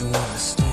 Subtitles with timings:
[0.00, 0.56] you understand.
[0.60, 0.65] I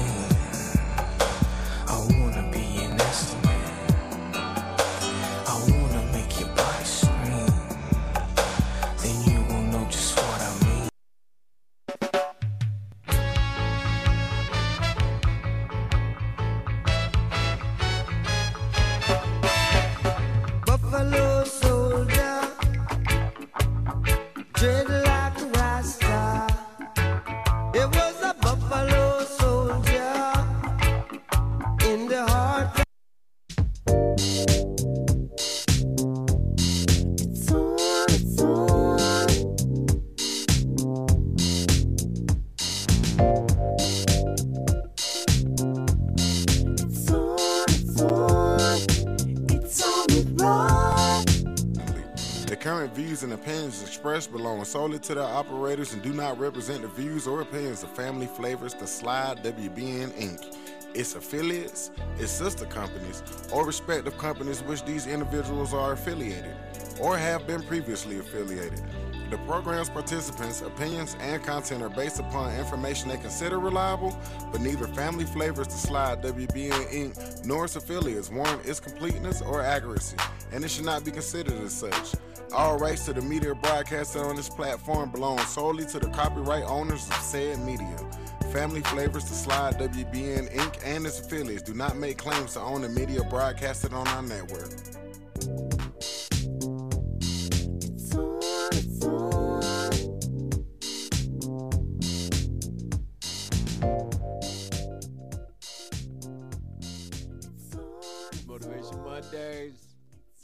[54.04, 57.90] expressed belong solely to the operators and do not represent the views or opinions of
[57.92, 60.58] Family Flavors, The Slide, WBN Inc.,
[60.94, 63.24] its affiliates, its sister companies,
[63.54, 66.54] or respective companies which these individuals are affiliated
[67.00, 68.82] or have been previously affiliated.
[69.34, 74.16] The program's participants' opinions and content are based upon information they consider reliable,
[74.52, 79.64] but neither Family Flavors, The Slide, WBN Inc., nor its affiliates warrant its completeness or
[79.64, 80.18] accuracy,
[80.52, 82.14] and it should not be considered as such.
[82.54, 87.10] All rights to the media broadcasted on this platform belong solely to the copyright owners
[87.10, 87.98] of said media.
[88.52, 92.84] Family Flavors, The Slide, WBN Inc., and its affiliates do not make claims to own
[92.84, 94.70] the media broadcasted on our network.
[109.34, 109.88] Mondays.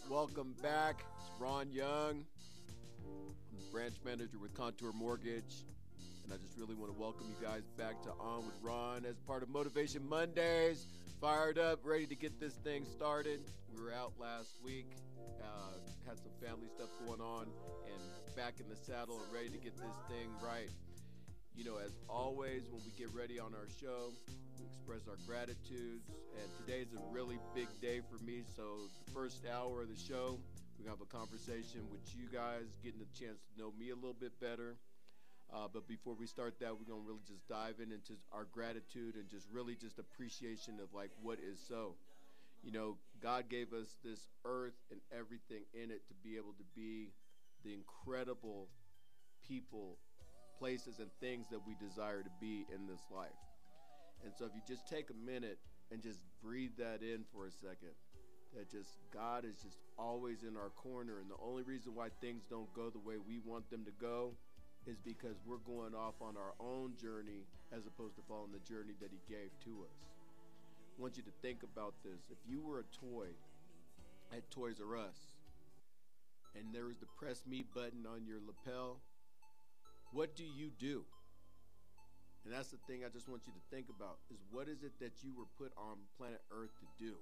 [0.09, 1.05] Welcome back.
[1.19, 2.25] It's Ron Young.
[3.05, 5.63] I'm the branch manager with Contour Mortgage.
[6.23, 9.15] And I just really want to welcome you guys back to On with Ron as
[9.27, 10.87] part of Motivation Mondays.
[11.21, 13.41] Fired up, ready to get this thing started.
[13.71, 14.87] We were out last week,
[15.39, 19.75] uh, had some family stuff going on, and back in the saddle ready to get
[19.75, 20.69] this thing right.
[21.55, 24.13] You know, as always, when we get ready on our show,
[24.59, 26.11] we express our gratitudes.
[26.35, 28.43] And today's a really big day for me.
[28.55, 30.37] So, the first hour of the show,
[30.77, 33.95] we're to have a conversation with you guys, getting a chance to know me a
[33.95, 34.75] little bit better.
[35.51, 39.15] Uh, but before we start that, we're to really just dive in into our gratitude
[39.15, 41.95] and just really just appreciation of like what is so.
[42.61, 46.67] You know, God gave us this earth and everything in it to be able to
[46.75, 47.13] be
[47.63, 48.67] the incredible
[49.47, 49.97] people
[50.59, 53.48] places and things that we desire to be in this life.
[54.23, 55.59] And so if you just take a minute
[55.91, 57.95] and just breathe that in for a second,
[58.55, 62.43] that just God is just always in our corner and the only reason why things
[62.49, 64.33] don't go the way we want them to go
[64.87, 68.93] is because we're going off on our own journey as opposed to following the journey
[68.99, 69.97] that he gave to us.
[70.97, 72.19] I want you to think about this.
[72.31, 73.27] If you were a toy
[74.35, 75.17] at Toys R Us
[76.55, 78.99] and there was the press me button on your lapel,
[80.11, 81.05] what do you do?
[82.45, 84.93] And that's the thing I just want you to think about is what is it
[84.99, 87.13] that you were put on planet Earth to do?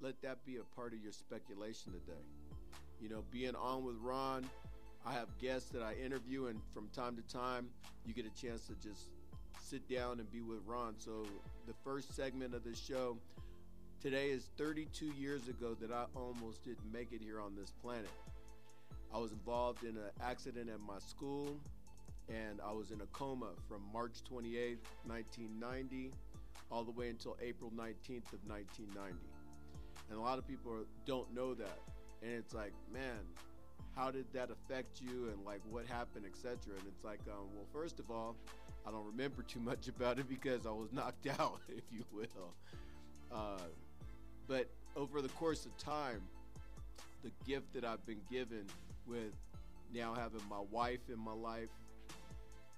[0.00, 2.22] Let that be a part of your speculation today.
[3.00, 4.44] You know, being on with Ron,
[5.04, 7.68] I have guests that I interview, and from time to time,
[8.06, 9.08] you get a chance to just
[9.60, 10.94] sit down and be with Ron.
[10.98, 11.26] So,
[11.66, 13.16] the first segment of the show
[14.00, 18.10] today is 32 years ago that I almost didn't make it here on this planet.
[19.14, 21.56] I was involved in an accident at my school,
[22.28, 26.12] and I was in a coma from March 28th, 1990,
[26.70, 29.16] all the way until April 19th of 1990.
[30.10, 31.78] And a lot of people don't know that.
[32.22, 33.18] And it's like, man,
[33.94, 36.56] how did that affect you and like what happened, etc.
[36.78, 38.36] And it's like, um, well, first of all,
[38.86, 42.54] I don't remember too much about it because I was knocked out, if you will.
[43.30, 43.62] Uh,
[44.46, 46.20] but over the course of time,
[47.22, 48.66] the gift that I've been given
[49.06, 49.32] with
[49.94, 51.68] now having my wife in my life,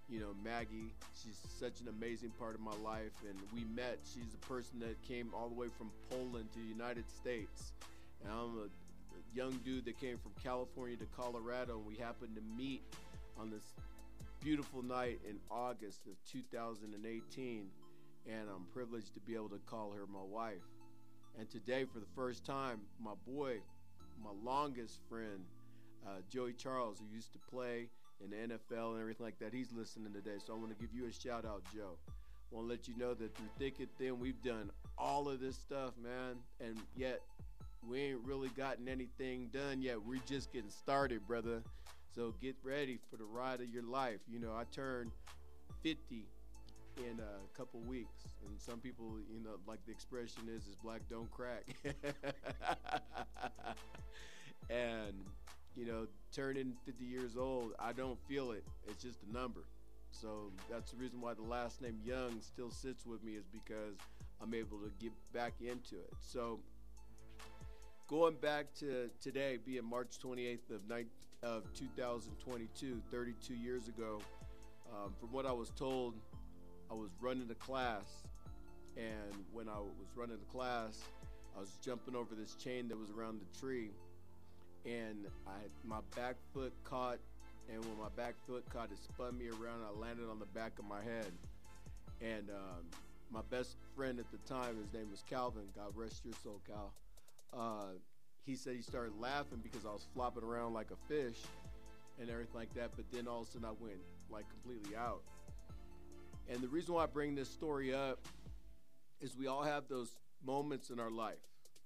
[0.08, 3.12] you know, Maggie, she's such an amazing part of my life.
[3.28, 6.66] And we met, she's a person that came all the way from Poland to the
[6.66, 7.72] United States.
[8.22, 12.42] And I'm a young dude that came from California to Colorado, and we happened to
[12.56, 12.82] meet
[13.38, 13.64] on this
[14.42, 17.66] beautiful night in August of 2018.
[18.26, 20.64] And I'm privileged to be able to call her my wife.
[21.38, 23.58] And today, for the first time, my boy,
[24.22, 25.44] my longest friend,
[26.06, 27.88] uh, Joey Charles, who used to play
[28.24, 30.36] in the NFL and everything like that, he's listening today.
[30.44, 31.96] So I want to give you a shout out, Joe.
[32.50, 35.56] Want to let you know that through thick and thin, we've done all of this
[35.56, 37.20] stuff, man, and yet
[37.88, 40.00] we ain't really gotten anything done yet.
[40.00, 41.62] We're just getting started, brother.
[42.14, 44.20] So get ready for the ride of your life.
[44.30, 45.10] You know, I turned
[45.82, 46.26] 50
[46.98, 48.24] in a couple weeks.
[48.46, 51.64] And some people, you know, like the expression is, is black don't crack.
[54.70, 55.14] and,
[55.76, 58.64] you know, turning 50 years old, I don't feel it.
[58.88, 59.60] It's just a number.
[60.10, 63.96] So that's the reason why the last name Young still sits with me is because
[64.40, 66.12] I'm able to get back into it.
[66.20, 66.60] So
[68.08, 71.06] going back to today being March 28th of, nine,
[71.42, 74.20] of 2022, 32 years ago,
[74.92, 76.14] um, from what I was told,
[76.90, 78.22] I was running a class,
[78.96, 81.02] and when I was running the class,
[81.56, 83.90] I was jumping over this chain that was around the tree,
[84.84, 85.50] and I
[85.84, 87.18] my back foot caught,
[87.72, 89.82] and when my back foot caught, it spun me around.
[89.86, 91.32] I landed on the back of my head,
[92.20, 92.84] and um,
[93.30, 95.64] my best friend at the time, his name was Calvin.
[95.74, 96.92] God rest your soul, Cal.
[97.52, 97.98] Uh,
[98.44, 101.38] he said he started laughing because I was flopping around like a fish
[102.20, 102.90] and everything like that.
[102.94, 103.98] But then all of a sudden I went
[104.30, 105.22] like completely out.
[106.48, 108.20] And the reason why I bring this story up
[109.20, 111.38] is we all have those moments in our life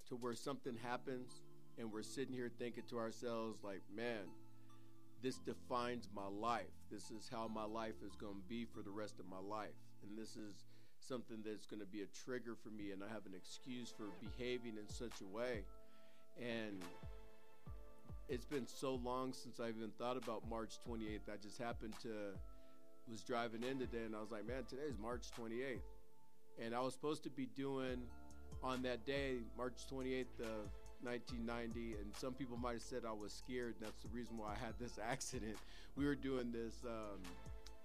[0.09, 1.43] to where something happens
[1.79, 4.27] and we're sitting here thinking to ourselves like, man,
[5.23, 6.67] this defines my life.
[6.91, 9.75] This is how my life is going to be for the rest of my life.
[10.03, 10.65] And this is
[11.01, 14.07] something that's going to be a trigger for me and I have an excuse for
[14.21, 15.65] behaving in such a way.
[16.41, 16.83] And
[18.29, 21.33] it's been so long since I even thought about March 28th.
[21.33, 22.35] I just happened to
[23.11, 25.81] was driving in today and I was like, man, today's March 28th.
[26.63, 28.03] And I was supposed to be doing
[28.63, 30.69] on that day, March 28th of
[31.03, 33.77] 1990, and some people might have said I was scared.
[33.81, 35.57] That's the reason why I had this accident.
[35.97, 37.21] We were doing this um,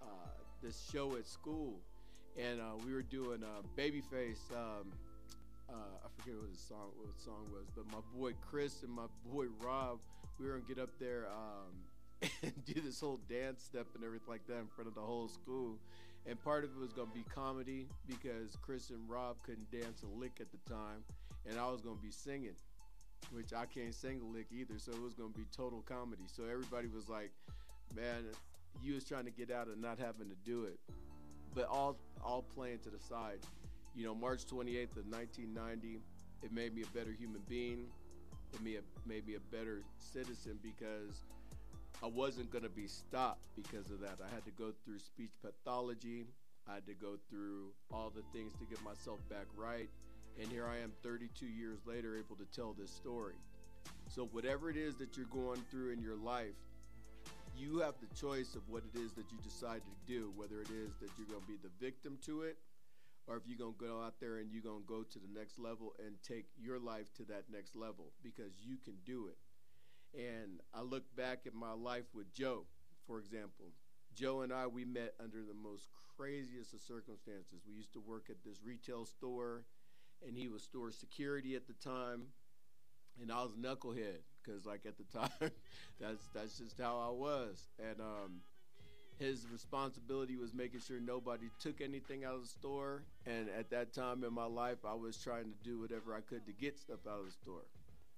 [0.01, 0.05] uh,
[0.61, 1.79] this show at school,
[2.37, 4.51] and uh, we were doing uh, Babyface.
[4.51, 4.91] Um,
[5.69, 8.91] uh, I forget what the song what the song was, but my boy Chris and
[8.91, 9.99] my boy Rob,
[10.39, 14.29] we were gonna get up there um, and do this whole dance step and everything
[14.29, 15.77] like that in front of the whole school.
[16.25, 20.19] And part of it was gonna be comedy because Chris and Rob couldn't dance a
[20.19, 21.03] lick at the time,
[21.49, 22.55] and I was gonna be singing,
[23.31, 26.23] which I can't sing a lick either, so it was gonna be total comedy.
[26.27, 27.31] So everybody was like,
[27.95, 28.25] "Man,
[28.81, 30.79] you was trying to get out of not having to do it,"
[31.53, 33.39] but all all playing to the side
[33.95, 36.01] you know, March 28th of 1990,
[36.41, 37.85] it made me a better human being.
[38.53, 41.23] It made, made me a better citizen because
[42.03, 44.17] I wasn't to be stopped because of that.
[44.23, 46.25] I had to go through speech pathology.
[46.67, 49.89] I had to go through all the things to get myself back right.
[50.41, 53.35] And here I am 32 years later, able to tell this story.
[54.09, 56.55] So, whatever it is that you're going through in your life,
[57.57, 60.69] you have the choice of what it is that you decide to do, whether it
[60.69, 62.57] is that you're going to be the victim to it
[63.27, 65.39] or if you're going to go out there and you're going to go to the
[65.39, 69.37] next level and take your life to that next level because you can do it.
[70.13, 72.65] And I look back at my life with Joe,
[73.07, 73.71] for example.
[74.13, 75.87] Joe and I, we met under the most
[76.17, 77.63] craziest of circumstances.
[77.67, 79.63] We used to work at this retail store,
[80.27, 82.23] and he was store security at the time,
[83.21, 85.51] and I was knucklehead because, like at the time,
[85.99, 87.67] that's that's just how I was.
[87.79, 88.41] And um,
[89.19, 93.03] his responsibility was making sure nobody took anything out of the store.
[93.25, 96.45] And at that time in my life, I was trying to do whatever I could
[96.47, 97.65] to get stuff out of the store.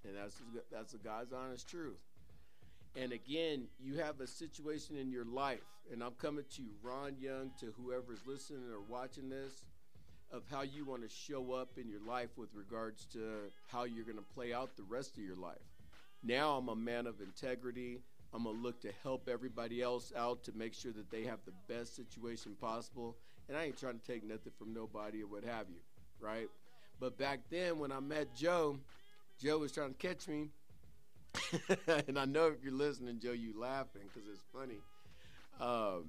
[0.06, 0.42] And that's
[0.72, 2.00] that's the God's honest truth.
[2.96, 7.18] And again, you have a situation in your life, and I'm coming to you, Ron
[7.20, 9.66] Young, to whoever's listening or watching this,
[10.32, 13.20] of how you want to show up in your life with regards to
[13.68, 15.58] how you're going to play out the rest of your life.
[16.24, 18.02] Now I'm a man of integrity.
[18.34, 21.54] I'm gonna look to help everybody else out to make sure that they have the
[21.74, 23.16] best situation possible.
[23.48, 25.80] And I ain't trying to take nothing from nobody or what have you,
[26.20, 26.50] right?
[27.00, 28.80] But back then, when I met Joe,
[29.40, 30.50] Joe was trying to catch me,
[32.08, 34.80] and I know if you're listening, Joe, you laughing because it's funny.
[35.62, 36.06] Um,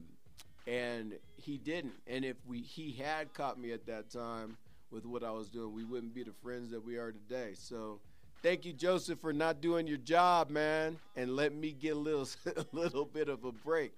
[0.66, 1.94] and he didn't.
[2.06, 4.56] And if we he had caught me at that time
[4.90, 7.52] with what I was doing, we wouldn't be the friends that we are today.
[7.54, 8.00] So
[8.42, 12.28] thank you, Joseph, for not doing your job, man, and let me get a little
[12.56, 13.92] a little bit of a break.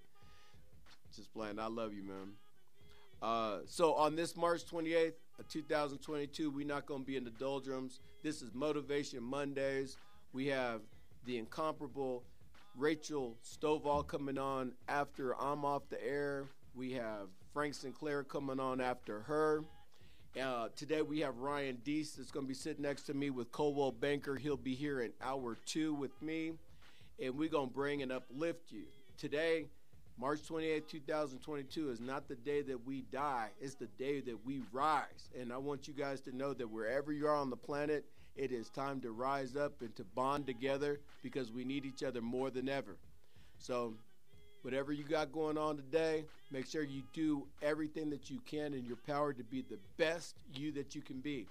[1.15, 1.59] Just playing.
[1.59, 2.33] I love you, man.
[3.21, 7.31] Uh, so on this March 28th, of 2022, we're not going to be in the
[7.31, 8.01] doldrums.
[8.23, 9.97] This is Motivation Mondays.
[10.33, 10.81] We have
[11.25, 12.25] the incomparable
[12.77, 16.47] Rachel Stovall coming on after I'm off the air.
[16.79, 19.65] We have Frank Sinclair coming on after her.
[20.41, 23.51] Uh, today we have Ryan Deese that's going to be sitting next to me with
[23.51, 24.37] Coldwell Banker.
[24.37, 26.53] He'll be here in hour two with me,
[27.21, 28.85] and we're going to bring and uplift you.
[29.17, 29.67] Today,
[30.17, 34.63] March 28, 2022, is not the day that we die, it's the day that we
[34.71, 35.31] rise.
[35.37, 38.05] And I want you guys to know that wherever you are on the planet,
[38.37, 42.23] it is time to rise up and to bond together because we need each other
[42.23, 42.99] more than ever.
[43.59, 43.95] So,
[44.63, 48.85] whatever you got going on today, make sure you do everything that you can in
[48.85, 51.47] your power to be the best you that you can be.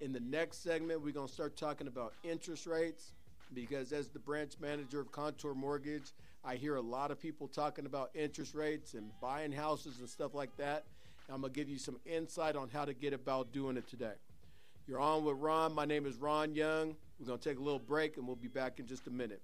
[0.00, 3.12] In the next segment, we're going to start talking about interest rates
[3.54, 6.12] because, as the branch manager of Contour Mortgage,
[6.44, 10.34] I hear a lot of people talking about interest rates and buying houses and stuff
[10.34, 10.84] like that.
[11.28, 13.88] And I'm going to give you some insight on how to get about doing it
[13.88, 14.14] today.
[14.88, 15.72] You're on with Ron.
[15.72, 16.96] My name is Ron Young.
[17.20, 19.40] We're going to take a little break and we'll be back in just a minute.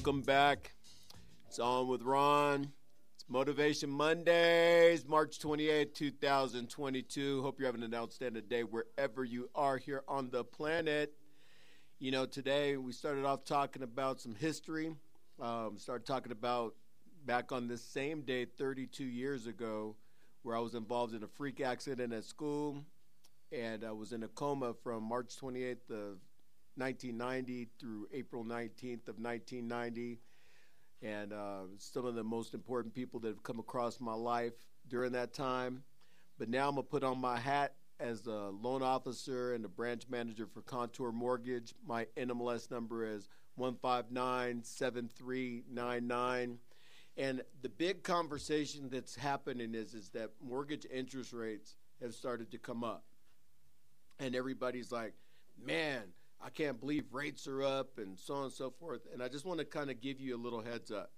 [0.00, 0.72] Welcome back.
[1.46, 2.72] It's on with Ron.
[3.14, 7.42] It's Motivation Mondays, March 28th, 2022.
[7.42, 11.12] Hope you're having an outstanding day wherever you are here on the planet.
[11.98, 14.90] You know, today we started off talking about some history.
[15.38, 16.76] Um, started talking about
[17.26, 19.96] back on this same day, 32 years ago,
[20.44, 22.86] where I was involved in a freak accident at school,
[23.52, 26.20] and I was in a coma from March 28th of
[26.80, 30.18] 1990 through April 19th of 1990.
[31.02, 34.52] And uh, some of the most important people that have come across my life
[34.88, 35.82] during that time.
[36.38, 40.08] But now I'm to put on my hat as a loan officer and a branch
[40.08, 41.74] manager for Contour Mortgage.
[41.86, 46.56] My NMLS number is 1597399.
[47.16, 52.58] And the big conversation that's happening is, is that mortgage interest rates have started to
[52.58, 53.04] come up.
[54.18, 55.12] And everybody's like,
[55.62, 56.04] man,
[56.42, 59.02] I can't believe rates are up and so on and so forth.
[59.12, 61.12] And I just want to kind of give you a little heads up.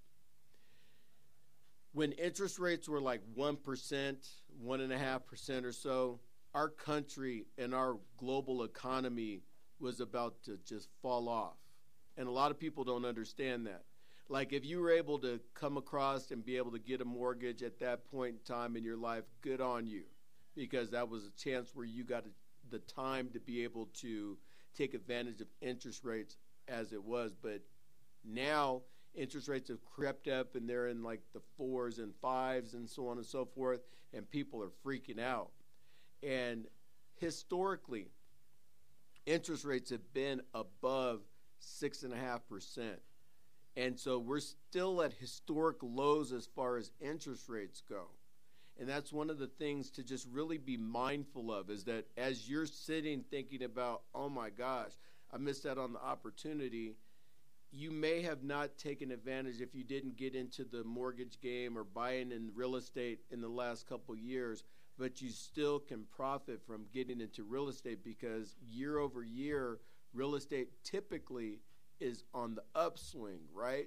[1.92, 6.20] When interest rates were like 1%, 1.5% or so,
[6.54, 9.42] our country and our global economy
[9.78, 11.56] was about to just fall off.
[12.16, 13.84] And a lot of people don't understand that.
[14.28, 17.62] Like, if you were able to come across and be able to get a mortgage
[17.62, 20.04] at that point in time in your life, good on you.
[20.54, 22.24] Because that was a chance where you got
[22.70, 24.36] the time to be able to
[24.76, 26.36] take advantage of interest rates
[26.68, 27.34] as it was.
[27.40, 27.62] But
[28.24, 28.82] now
[29.14, 33.08] interest rates have crept up and they're in like the fours and fives and so
[33.08, 33.80] on and so forth,
[34.12, 35.50] and people are freaking out.
[36.22, 36.66] And
[37.16, 38.08] historically,
[39.26, 41.20] interest rates have been above
[41.58, 43.00] six and a half percent.
[43.76, 48.08] And so we're still at historic lows as far as interest rates go.
[48.82, 52.48] And that's one of the things to just really be mindful of is that as
[52.50, 54.90] you're sitting thinking about, oh my gosh,
[55.32, 56.96] I missed out on the opportunity,
[57.70, 61.84] you may have not taken advantage if you didn't get into the mortgage game or
[61.84, 64.64] buying in real estate in the last couple years,
[64.98, 69.78] but you still can profit from getting into real estate because year over year,
[70.12, 71.60] real estate typically
[72.00, 73.86] is on the upswing, right?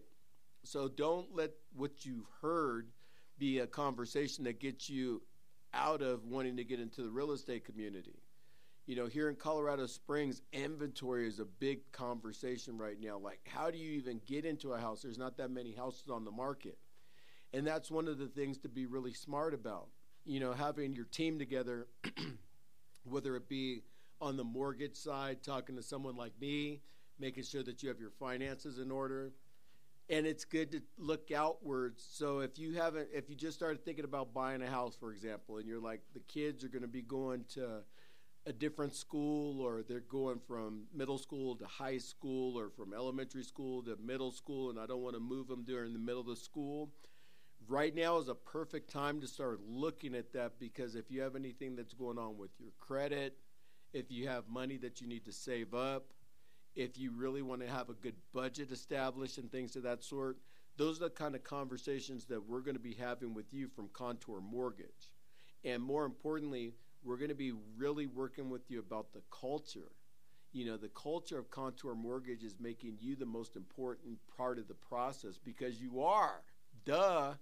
[0.63, 2.87] So don't let what you've heard
[3.37, 5.21] be a conversation that gets you
[5.73, 8.19] out of wanting to get into the real estate community.
[8.85, 13.17] You know, here in Colorado Springs, inventory is a big conversation right now.
[13.17, 15.01] Like, how do you even get into a house?
[15.01, 16.77] There's not that many houses on the market.
[17.51, 19.87] And that's one of the things to be really smart about.
[20.23, 21.87] You know, having your team together,
[23.03, 23.83] whether it be
[24.21, 26.81] on the mortgage side, talking to someone like me,
[27.19, 29.33] making sure that you have your finances in order,
[30.09, 32.05] and it's good to look outwards.
[32.11, 35.57] So if you haven't, if you just started thinking about buying a house, for example,
[35.57, 37.83] and you're like, the kids are going to be going to
[38.47, 43.43] a different school, or they're going from middle school to high school, or from elementary
[43.43, 46.27] school to middle school, and I don't want to move them during the middle of
[46.27, 46.91] the school.
[47.67, 51.35] Right now is a perfect time to start looking at that because if you have
[51.35, 53.35] anything that's going on with your credit,
[53.93, 56.13] if you have money that you need to save up,
[56.75, 60.37] if you really want to have a good budget established and things of that sort,
[60.77, 63.89] those are the kind of conversations that we're going to be having with you from
[63.93, 65.09] Contour Mortgage.
[65.63, 69.91] And more importantly, we're going to be really working with you about the culture.
[70.51, 74.67] You know, the culture of Contour Mortgage is making you the most important part of
[74.67, 76.41] the process because you are.
[76.83, 77.33] Duh.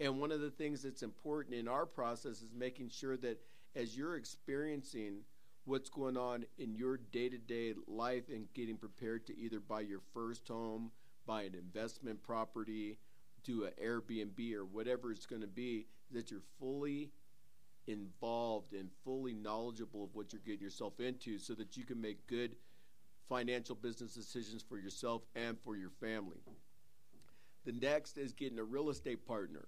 [0.00, 3.40] And one of the things that's important in our process is making sure that
[3.74, 5.20] as you're experiencing
[5.64, 9.80] what's going on in your day to day life and getting prepared to either buy
[9.80, 10.90] your first home,
[11.26, 12.98] buy an investment property,
[13.44, 17.10] do an Airbnb or whatever it's going to be, that you're fully
[17.86, 22.26] involved and fully knowledgeable of what you're getting yourself into so that you can make
[22.26, 22.54] good
[23.28, 26.38] financial business decisions for yourself and for your family.
[27.64, 29.66] The next is getting a real estate partner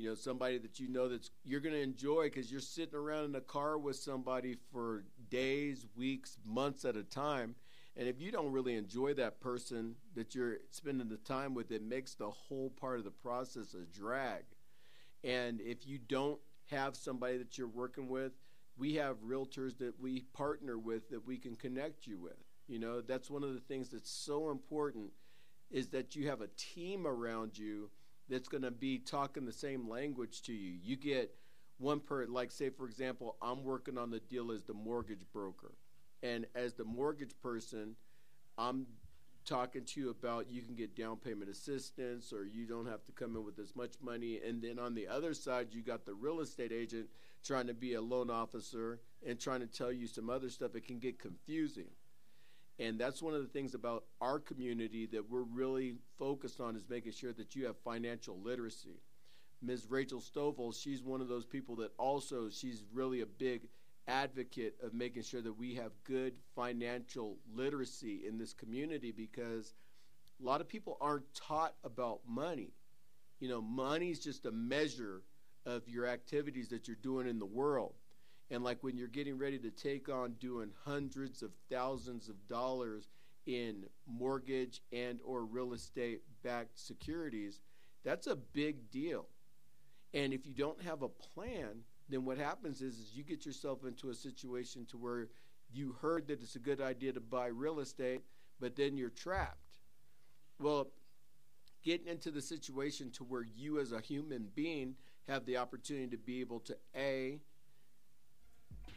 [0.00, 3.24] you know somebody that you know that's you're going to enjoy because you're sitting around
[3.24, 7.54] in a car with somebody for days weeks months at a time.
[7.96, 11.82] And if you don't really enjoy that person that you're spending the time with it
[11.82, 14.44] makes the whole part of the process a drag.
[15.22, 16.38] And if you don't
[16.70, 18.32] have somebody that you're working with
[18.78, 22.38] we have realtors that we partner with that we can connect you with.
[22.66, 25.12] You know that's one of the things that's so important
[25.70, 27.90] is that you have a team around you
[28.30, 30.78] that's going to be talking the same language to you.
[30.82, 31.34] You get
[31.78, 35.72] one per, like, say, for example, I'm working on the deal as the mortgage broker.
[36.22, 37.96] And as the mortgage person,
[38.56, 38.86] I'm
[39.44, 43.12] talking to you about you can get down payment assistance or you don't have to
[43.12, 44.38] come in with as much money.
[44.46, 47.08] And then on the other side, you got the real estate agent
[47.44, 50.74] trying to be a loan officer and trying to tell you some other stuff.
[50.74, 51.88] It can get confusing.
[52.80, 56.88] And that's one of the things about our community that we're really focused on is
[56.88, 59.02] making sure that you have financial literacy.
[59.60, 59.86] Ms.
[59.90, 63.68] Rachel Stovall, she's one of those people that also she's really a big
[64.08, 69.74] advocate of making sure that we have good financial literacy in this community because
[70.42, 72.72] a lot of people aren't taught about money.
[73.40, 75.20] You know, money is just a measure
[75.66, 77.92] of your activities that you're doing in the world.
[78.50, 83.08] And like when you're getting ready to take on doing hundreds of thousands of dollars
[83.46, 87.60] in mortgage and or real estate backed securities,
[88.04, 89.26] that's a big deal.
[90.14, 93.84] And if you don't have a plan, then what happens is, is you get yourself
[93.84, 95.28] into a situation to where
[95.72, 98.22] you heard that it's a good idea to buy real estate,
[98.58, 99.78] but then you're trapped.
[100.58, 100.88] Well,
[101.84, 104.96] getting into the situation to where you as a human being
[105.28, 107.38] have the opportunity to be able to A,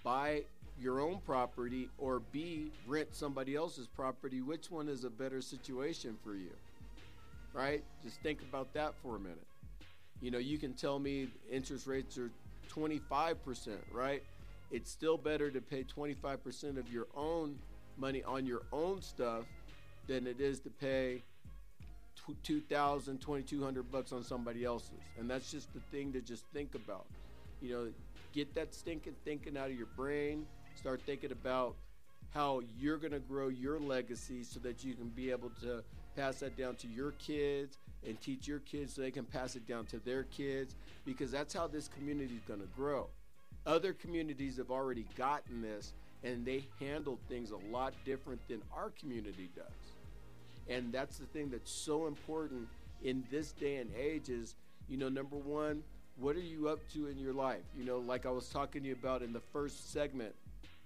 [0.04, 0.44] buy
[0.80, 6.18] your own property or B, rent somebody else's property, which one is a better situation
[6.24, 6.52] for you?
[7.54, 7.84] Right?
[8.04, 9.48] Just think about that for a minute.
[10.22, 12.32] You know, you can tell me interest rates are
[12.74, 13.36] 25%,
[13.92, 14.24] right?
[14.72, 17.60] It's still better to pay 25% of your own
[17.98, 19.46] money on your own stuff
[20.08, 21.22] than it is to pay
[22.16, 26.74] tw- 2000 2200 bucks on somebody else's and that's just the thing to just think
[26.76, 27.06] about
[27.62, 27.88] you know
[28.34, 30.46] get that stinking thinking out of your brain.
[30.76, 31.76] Start thinking about
[32.34, 35.84] how you're going to grow your legacy so that you can be able to
[36.16, 39.68] pass that down to your kids and teach your kids so they can pass it
[39.68, 43.08] down to their kids because that's how this community is going to grow.
[43.66, 45.94] Other communities have already gotten this
[46.24, 49.66] and they handle things a lot different than our community does.
[50.68, 52.68] And that's the thing that's so important
[53.04, 54.56] in this day and age is
[54.88, 55.84] you know number one
[56.18, 57.64] what are you up to in your life?
[57.78, 60.34] You know like i was talking to you about in the first segment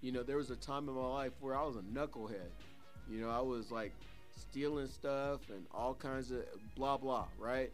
[0.01, 2.49] you know there was a time in my life where i was a knucklehead.
[3.09, 3.91] You know i was like
[4.35, 6.43] stealing stuff and all kinds of
[6.75, 7.71] blah blah right?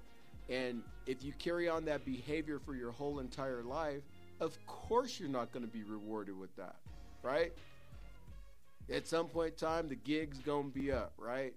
[0.50, 4.02] And if you carry on that behavior for your whole entire life
[4.40, 6.76] of course you're not going to be rewarded with that
[7.22, 7.54] right?
[8.94, 11.54] At some point in time the gig's going to be up right?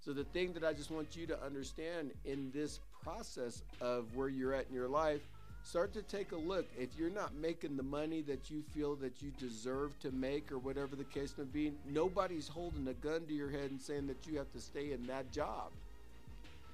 [0.00, 4.28] So the thing that I just want you to understand in this process of where
[4.28, 5.20] you're at in your life,
[5.62, 6.66] start to take a look.
[6.78, 10.58] If you're not making the money that you feel that you deserve to make or
[10.58, 14.26] whatever the case may be, nobody's holding a gun to your head and saying that
[14.26, 15.70] you have to stay in that job.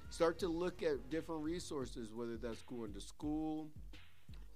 [0.09, 3.67] Start to look at different resources, whether that's going to school,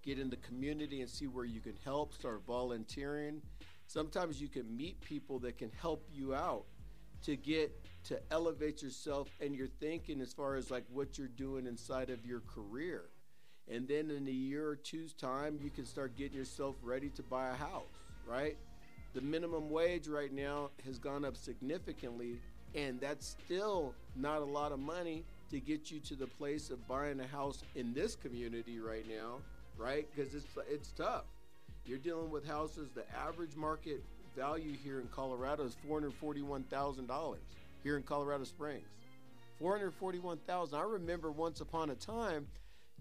[0.02, 3.42] get in the community and see where you can help, start volunteering.
[3.88, 6.66] Sometimes you can meet people that can help you out
[7.24, 11.68] to get to elevate yourself and your thinking as far as like what you're doing
[11.68, 13.06] inside of your career.
[13.72, 17.24] And then in a year or two's time, you can start getting yourself ready to
[17.24, 17.84] buy a house,
[18.28, 18.58] right?
[19.14, 22.40] The minimum wage right now has gone up significantly,
[22.76, 26.86] and that's still not a lot of money to get you to the place of
[26.88, 29.38] buying a house in this community right now,
[29.78, 30.08] right?
[30.14, 31.26] Because it's it's tough.
[31.86, 32.90] You're dealing with houses.
[32.94, 34.04] The average market
[34.36, 37.42] value here in Colorado is four hundred forty-one thousand dollars
[37.84, 38.88] here in Colorado Springs.
[39.60, 40.80] Four hundred forty-one thousand.
[40.80, 42.48] I remember once upon a time,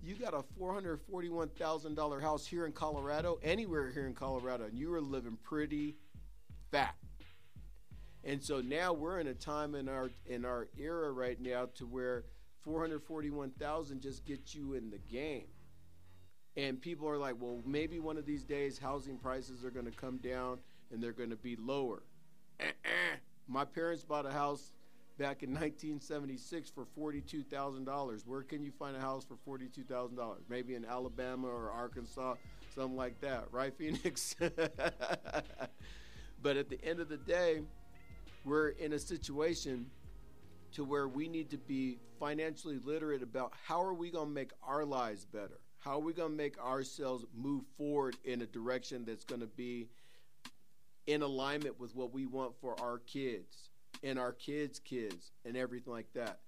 [0.03, 4.14] you got a four hundred forty-one thousand dollar house here in Colorado, anywhere here in
[4.14, 5.97] Colorado, and you were living pretty
[6.71, 6.95] fat.
[8.25, 11.87] And so now we're in a time in our in our era right now to
[11.87, 12.25] where
[12.62, 15.47] 441,000 just gets you in the game.
[16.57, 19.92] And people are like, well, maybe one of these days housing prices are going to
[19.92, 20.59] come down
[20.92, 22.03] and they're going to be lower.
[22.61, 23.16] Uh-uh.
[23.53, 24.73] My parents bought a house
[25.19, 28.27] back in 1976 for $42,000.
[28.27, 30.37] Where can you find a house for $42,000?
[30.49, 32.37] Maybe in Alabama or Arkansas,
[32.75, 34.35] something like that, right, Phoenix?
[36.43, 37.61] but at the end of the day,
[38.47, 39.85] we're in a situation
[40.73, 44.53] to where we need to be financially literate about how are we going to make
[44.67, 45.61] our lives better?
[45.79, 49.47] How are we going to make ourselves move forward in a direction that's going to
[49.47, 49.88] be
[51.07, 53.71] in alignment with what we want for our kids
[54.03, 56.41] and our kids' kids and everything like that.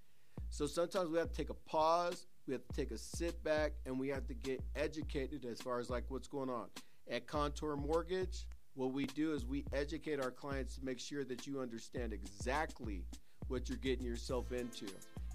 [0.49, 3.73] So sometimes we have to take a pause, we have to take a sit back,
[3.85, 6.67] and we have to get educated as far as like what's going on.
[7.09, 11.47] At Contour Mortgage, what we do is we educate our clients to make sure that
[11.47, 13.05] you understand exactly
[13.47, 14.87] what you're getting yourself into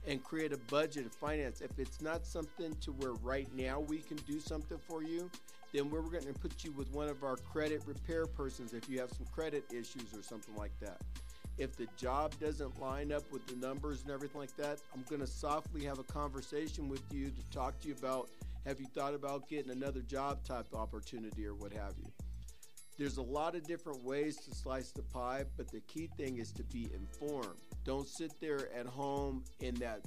[0.07, 1.61] and create a budget of finance.
[1.61, 5.31] If it's not something to where right now we can do something for you,
[5.73, 9.01] then we're going to put you with one of our credit repair persons if you
[9.01, 11.01] have some credit issues or something like that.
[11.59, 15.21] If the job doesn't line up with the numbers and everything like that, I'm going
[15.21, 18.31] to softly have a conversation with you to talk to you about
[18.67, 22.11] have you thought about getting another job type opportunity or what have you.
[22.99, 26.53] There's a lot of different ways to slice the pie, but the key thing is
[26.53, 27.57] to be informed.
[27.85, 30.01] Don't sit there at home in that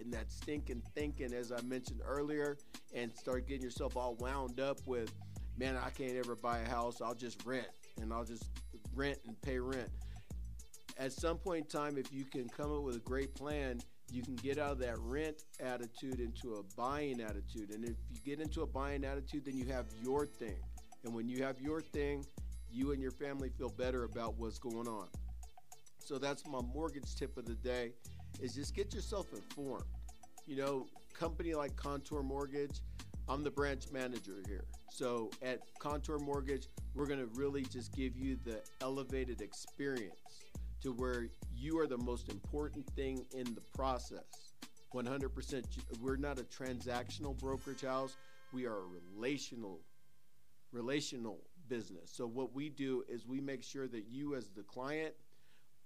[0.00, 2.58] in that stinking thinking, as I mentioned earlier,
[2.94, 5.12] and start getting yourself all wound up with,
[5.58, 7.00] man, I can't ever buy a house.
[7.00, 7.68] I'll just rent,
[8.00, 8.44] and I'll just
[8.94, 9.88] rent and pay rent.
[10.98, 13.80] At some point in time, if you can come up with a great plan,
[14.12, 17.70] you can get out of that rent attitude into a buying attitude.
[17.70, 20.56] And if you get into a buying attitude, then you have your thing.
[21.04, 22.24] And when you have your thing,
[22.70, 25.08] you and your family feel better about what's going on.
[25.98, 27.92] So that's my mortgage tip of the day
[28.40, 29.84] is just get yourself informed.
[30.46, 32.80] You know, company like Contour Mortgage,
[33.28, 34.64] I'm the branch manager here.
[34.90, 40.44] So at Contour Mortgage, we're going to really just give you the elevated experience
[40.82, 44.54] to where you are the most important thing in the process.
[44.94, 45.64] 100%.
[46.00, 48.16] We're not a transactional brokerage house.
[48.52, 49.80] We are a relational
[50.72, 51.38] relational
[51.68, 52.10] business.
[52.12, 55.14] So what we do is we make sure that you as the client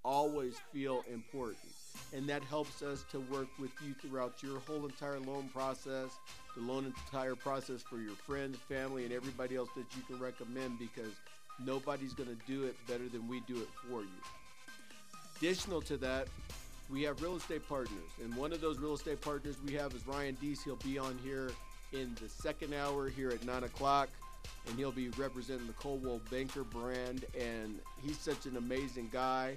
[0.04, 1.72] always feel important.
[2.12, 6.11] And that helps us to work with you throughout your whole entire loan process,
[6.57, 10.78] the loan entire process for your friends, family, and everybody else that you can recommend
[10.78, 11.12] because
[11.64, 14.09] nobody's going to do it better than we do it for you.
[15.37, 16.28] Additional to that,
[16.90, 18.11] we have real estate partners.
[18.22, 20.62] And one of those real estate partners we have is Ryan Deese.
[20.62, 21.50] He'll be on here
[21.92, 24.09] in the second hour here at 9 o'clock.
[24.68, 27.24] And he'll be representing the Coldwell Banker brand.
[27.38, 29.57] And he's such an amazing guy.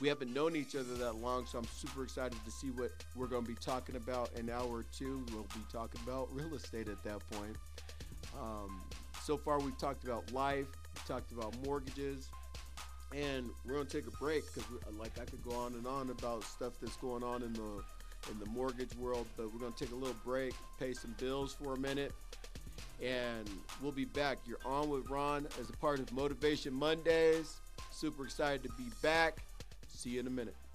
[0.00, 3.28] We haven't known each other that long, so I'm super excited to see what we're
[3.28, 5.24] going to be talking about in hour two.
[5.32, 7.56] We'll be talking about real estate at that point.
[8.38, 8.82] Um,
[9.22, 12.28] so far, we've talked about life, we talked about mortgages,
[13.14, 16.44] and we're gonna take a break because, like, I could go on and on about
[16.44, 17.82] stuff that's going on in the
[18.30, 21.74] in the mortgage world, but we're gonna take a little break, pay some bills for
[21.74, 22.12] a minute,
[23.02, 23.48] and
[23.80, 24.38] we'll be back.
[24.46, 27.56] You're on with Ron as a part of Motivation Mondays.
[27.90, 29.42] Super excited to be back.
[29.96, 30.65] See you in a minute.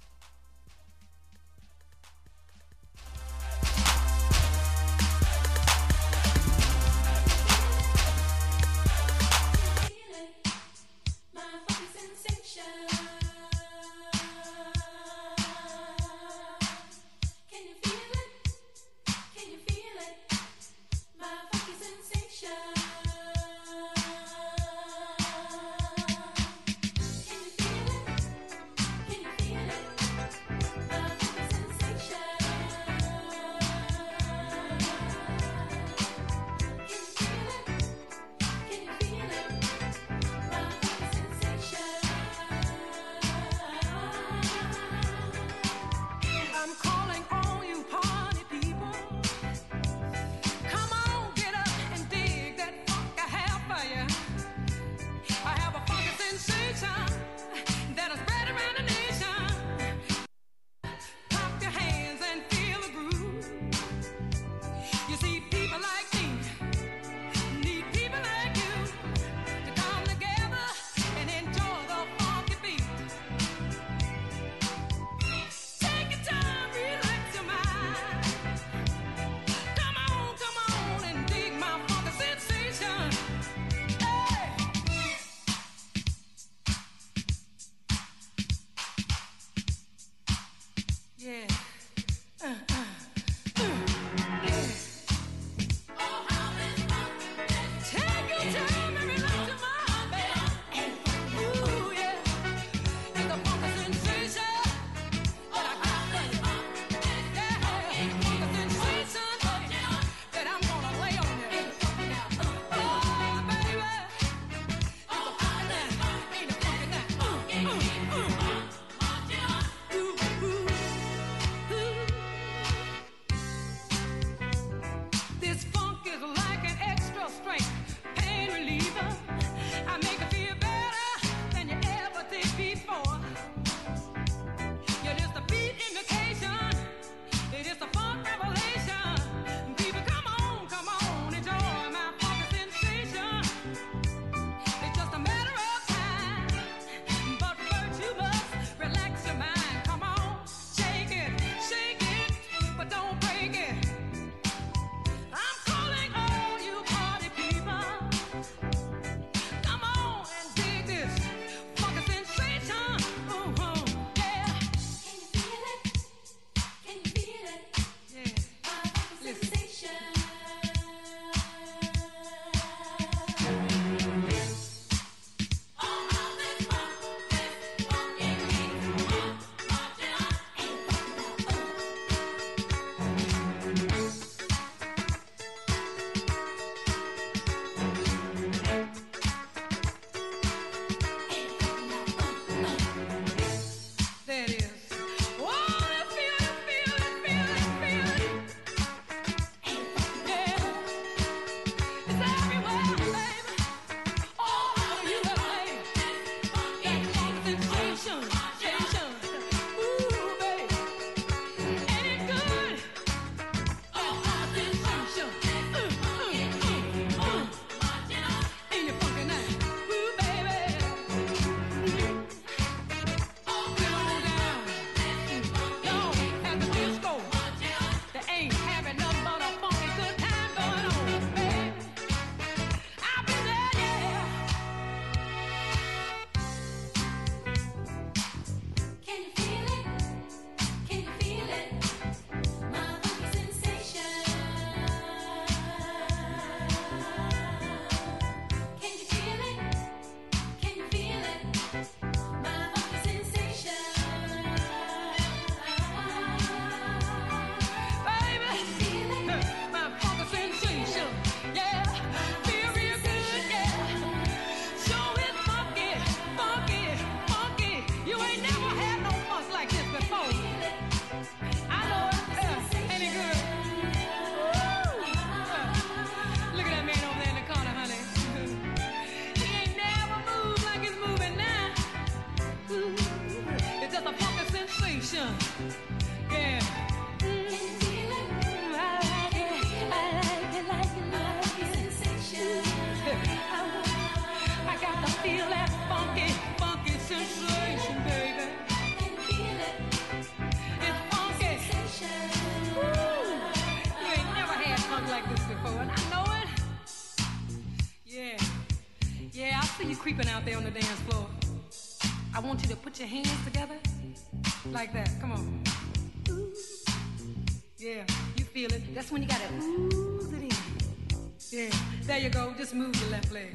[322.71, 323.53] Just move your left leg.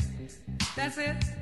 [0.76, 1.35] That's it.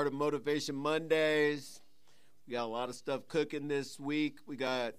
[0.00, 1.82] Part of Motivation Mondays.
[2.46, 4.38] We got a lot of stuff cooking this week.
[4.46, 4.94] We got,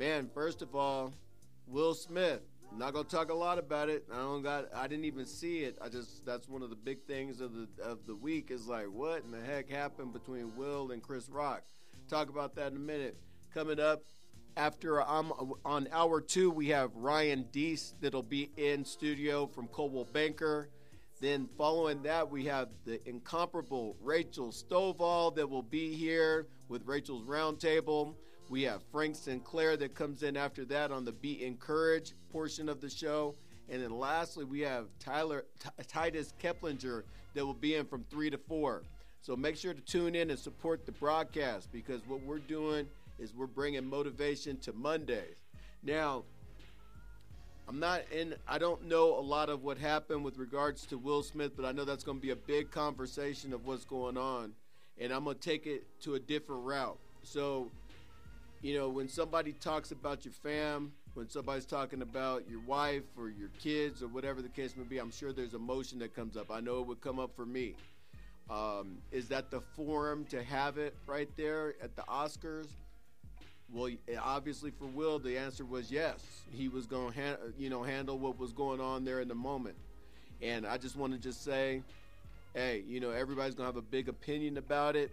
[0.00, 1.12] man, first of all,
[1.68, 2.40] Will Smith.
[2.72, 4.04] I'm not gonna talk a lot about it.
[4.12, 4.74] I don't got.
[4.74, 5.78] I didn't even see it.
[5.80, 8.86] I just that's one of the big things of the of the week is like
[8.86, 11.62] what in the heck happened between Will and Chris Rock.
[12.10, 13.16] Talk about that in a minute.
[13.54, 14.02] Coming up
[14.56, 15.30] after I'm
[15.64, 20.68] on hour two, we have Ryan Deese that'll be in studio from Coldwell Banker.
[21.20, 27.22] Then following that, we have the incomparable Rachel Stovall that will be here with Rachel's
[27.22, 28.14] Roundtable.
[28.50, 32.82] We have Frank Sinclair that comes in after that on the Be Encouraged portion of
[32.82, 33.34] the show.
[33.70, 37.02] And then lastly, we have Tyler T- Titus Keplinger
[37.34, 38.82] that will be in from 3 to 4.
[39.22, 42.86] So make sure to tune in and support the broadcast because what we're doing
[43.18, 45.46] is we're bringing motivation to Mondays.
[45.82, 46.24] Now,
[47.68, 51.22] I'm not in, I don't know a lot of what happened with regards to Will
[51.22, 54.52] Smith, but I know that's going to be a big conversation of what's going on.
[54.98, 56.98] And I'm going to take it to a different route.
[57.22, 57.70] So,
[58.62, 63.30] you know, when somebody talks about your fam, when somebody's talking about your wife or
[63.30, 66.50] your kids or whatever the case may be, I'm sure there's emotion that comes up.
[66.52, 67.74] I know it would come up for me.
[68.48, 72.68] Um, is that the forum to have it right there at the Oscars?
[73.72, 73.90] Well,
[74.22, 76.24] obviously for Will, the answer was yes.
[76.50, 79.34] He was going to, ha- you know, handle what was going on there in the
[79.34, 79.76] moment.
[80.40, 81.82] And I just want to just say,
[82.54, 85.10] hey, you know, everybody's going to have a big opinion about it.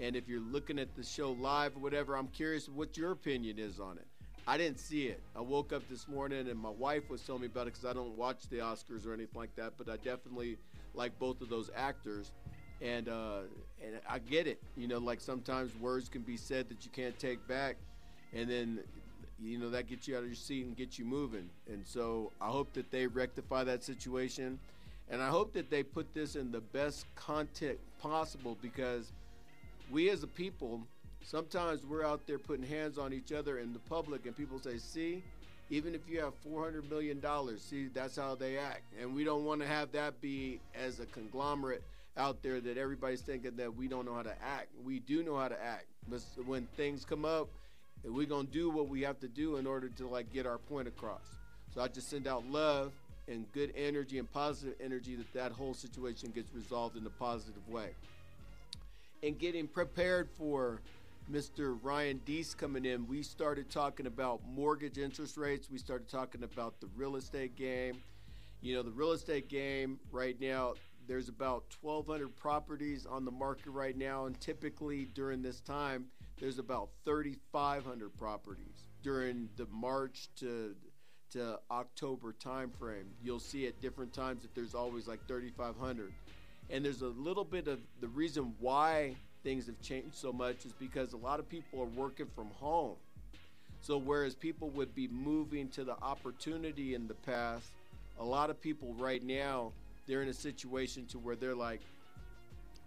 [0.00, 3.58] And if you're looking at the show live or whatever, I'm curious what your opinion
[3.58, 4.06] is on it.
[4.46, 5.20] I didn't see it.
[5.36, 7.92] I woke up this morning and my wife was telling me about it because I
[7.92, 9.74] don't watch the Oscars or anything like that.
[9.76, 10.56] But I definitely
[10.94, 12.32] like both of those actors,
[12.80, 13.40] and uh,
[13.84, 14.60] and I get it.
[14.76, 17.76] You know, like sometimes words can be said that you can't take back,
[18.32, 18.80] and then
[19.40, 21.48] you know that gets you out of your seat and gets you moving.
[21.68, 24.58] And so I hope that they rectify that situation,
[25.10, 29.12] and I hope that they put this in the best context possible because
[29.90, 30.82] we as a people
[31.24, 34.78] sometimes we're out there putting hands on each other in the public and people say
[34.78, 35.22] see
[35.70, 39.44] even if you have 400 million dollars see that's how they act and we don't
[39.44, 41.82] want to have that be as a conglomerate
[42.18, 45.36] out there that everybody's thinking that we don't know how to act we do know
[45.36, 47.48] how to act but when things come up
[48.04, 50.88] we're to do what we have to do in order to like get our point
[50.88, 51.22] across
[51.74, 52.92] so i just send out love
[53.28, 57.66] and good energy and positive energy that that whole situation gets resolved in a positive
[57.68, 57.90] way
[59.22, 60.80] and getting prepared for
[61.30, 61.78] Mr.
[61.82, 65.68] Ryan Deese coming in, we started talking about mortgage interest rates.
[65.70, 67.98] We started talking about the real estate game.
[68.62, 70.74] You know, the real estate game right now,
[71.08, 76.04] there's about 1,200 properties on the market right now, and typically during this time,
[76.38, 80.76] there's about 3,500 properties during the March to
[81.30, 83.04] to October timeframe.
[83.22, 86.10] You'll see at different times that there's always like 3,500
[86.70, 90.72] and there's a little bit of the reason why things have changed so much is
[90.72, 92.96] because a lot of people are working from home.
[93.80, 97.66] So whereas people would be moving to the opportunity in the past,
[98.18, 99.72] a lot of people right now
[100.08, 101.82] they're in a situation to where they're like,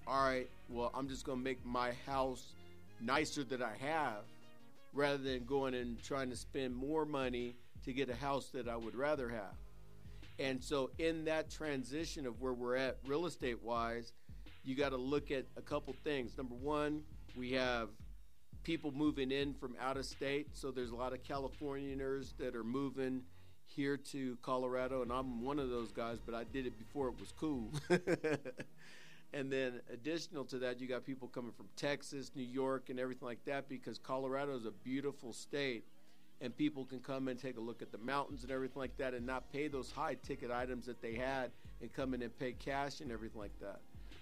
[0.07, 2.53] all right, well I'm just gonna make my house
[2.99, 4.23] nicer than I have,
[4.93, 7.55] rather than going and trying to spend more money
[7.85, 9.55] to get a house that I would rather have.
[10.39, 14.13] And so, in that transition of where we're at real estate wise,
[14.63, 16.37] you got to look at a couple things.
[16.37, 17.03] Number one,
[17.35, 17.89] we have
[18.63, 20.47] people moving in from out of state.
[20.53, 23.21] So, there's a lot of Californians that are moving
[23.75, 27.19] here to Colorado, and I'm one of those guys, but I did it before it
[27.19, 27.69] was cool.
[29.33, 33.27] and then, additional to that, you got people coming from Texas, New York, and everything
[33.27, 35.85] like that because Colorado is a beautiful state,
[36.41, 39.13] and people can come and take a look at the mountains and everything like that
[39.13, 41.51] and not pay those high ticket items that they had
[41.81, 43.79] and come in and pay cash and everything like that.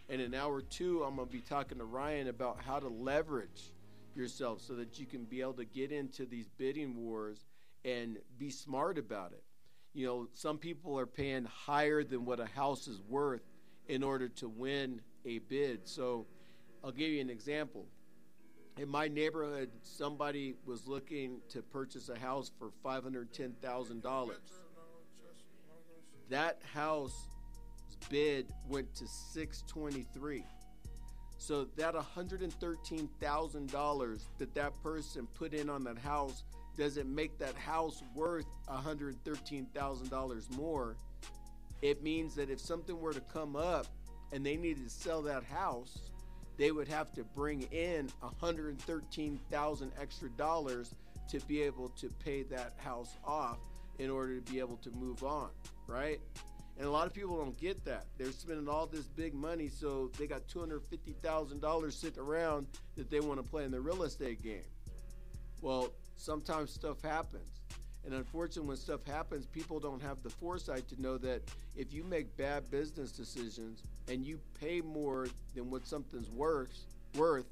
[0.10, 3.72] And in hour two, I'm going to be talking to Ryan about how to leverage
[4.16, 7.45] yourself so that you can be able to get into these bidding wars
[7.86, 9.43] and be smart about it.
[9.93, 13.43] You know, some people are paying higher than what a house is worth
[13.88, 15.88] in order to win a bid.
[15.88, 16.27] So
[16.84, 17.86] I'll give you an example.
[18.77, 24.32] In my neighborhood, somebody was looking to purchase a house for $510,000.
[26.30, 27.27] That house
[28.09, 30.45] bid went to 623.
[31.38, 36.43] So that $113,000 that that person put in on that house
[36.80, 40.95] doesn't make that house worth $113,000 more.
[41.82, 43.86] It means that if something were to come up
[44.32, 45.99] and they needed to sell that house,
[46.57, 50.95] they would have to bring in 113,000 extra dollars
[51.30, 53.59] to be able to pay that house off
[53.99, 55.49] in order to be able to move on,
[55.86, 56.19] right?
[56.77, 58.05] And a lot of people don't get that.
[58.17, 63.43] They're spending all this big money, so they got $250,000 sitting around that they want
[63.43, 64.63] to play in the real estate game.
[65.61, 67.49] Well, sometimes stuff happens.
[68.05, 71.41] And unfortunately, when stuff happens, people don't have the foresight to know that
[71.76, 77.45] if you make bad business decisions and you pay more than what something's worth, worth,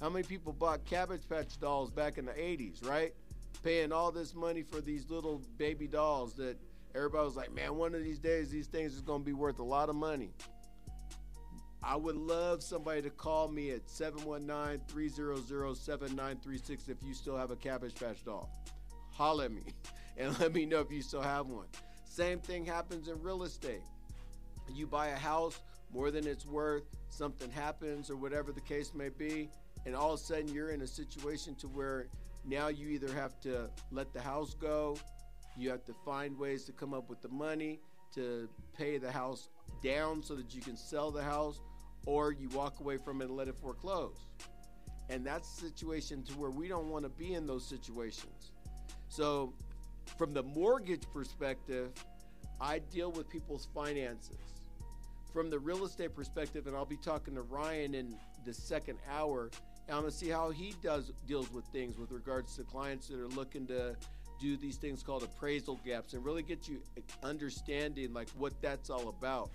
[0.00, 3.12] how many people bought Cabbage Patch dolls back in the 80s, right?
[3.62, 6.56] Paying all this money for these little baby dolls that
[6.94, 9.58] everybody was like, man, one of these days, these things is going to be worth
[9.58, 10.30] a lot of money.
[11.82, 17.50] I would love somebody to call me at 719 300 7936 if you still have
[17.50, 18.50] a Cabbage Patch doll.
[19.12, 19.62] Holler at me
[20.18, 21.66] and let me know if you still have one.
[22.04, 23.82] Same thing happens in real estate.
[24.72, 25.58] You buy a house
[25.92, 29.48] more than it's worth, something happens or whatever the case may be,
[29.86, 32.06] and all of a sudden you're in a situation to where
[32.44, 34.96] now you either have to let the house go,
[35.56, 37.80] you have to find ways to come up with the money
[38.14, 39.48] to pay the house
[39.82, 41.60] down so that you can sell the house,
[42.06, 44.26] or you walk away from it and let it foreclose.
[45.08, 48.52] And that's a situation to where we don't want to be in those situations.
[49.08, 49.52] So,
[50.16, 51.90] from the mortgage perspective,
[52.60, 54.36] I deal with people's finances.
[55.32, 59.50] From the real estate perspective, and I'll be talking to Ryan in the second hour,
[59.88, 63.28] I'm gonna see how he does deals with things with regards to clients that are
[63.28, 63.96] looking to
[64.40, 66.80] do these things called appraisal gaps and really get you
[67.22, 69.50] understanding like what that's all about.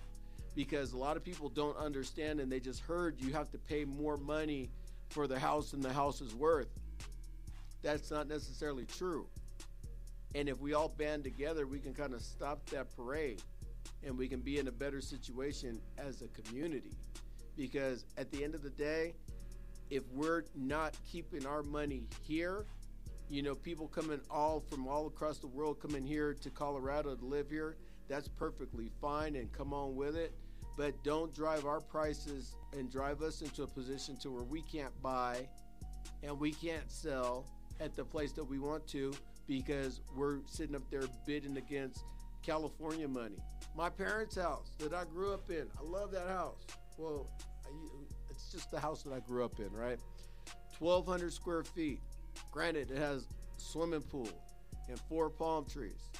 [0.56, 3.84] Because a lot of people don't understand and they just heard you have to pay
[3.84, 4.70] more money
[5.10, 6.70] for the house than the house is worth.
[7.82, 9.26] That's not necessarily true.
[10.34, 13.42] And if we all band together, we can kind of stop that parade
[14.04, 16.96] and we can be in a better situation as a community.
[17.56, 19.14] Because at the end of the day,
[19.90, 22.64] if we're not keeping our money here,
[23.28, 27.24] you know, people coming all from all across the world coming here to Colorado to
[27.24, 27.76] live here,
[28.08, 30.32] that's perfectly fine and come on with it.
[30.76, 34.92] But don't drive our prices and drive us into a position to where we can't
[35.02, 35.48] buy
[36.22, 37.46] and we can't sell
[37.80, 39.14] at the place that we want to
[39.46, 42.04] because we're sitting up there bidding against
[42.42, 43.36] California money.
[43.76, 46.64] My parents' house that I grew up in, I love that house.
[46.98, 47.26] Well,
[48.30, 49.98] it's just the house that I grew up in, right?
[50.78, 52.00] 1,200 square feet.
[52.52, 54.28] Granted, it has swimming pool
[54.88, 56.10] and four palm trees.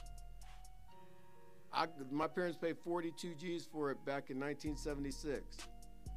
[1.76, 5.42] I, my parents paid 42 G's for it back in 1976.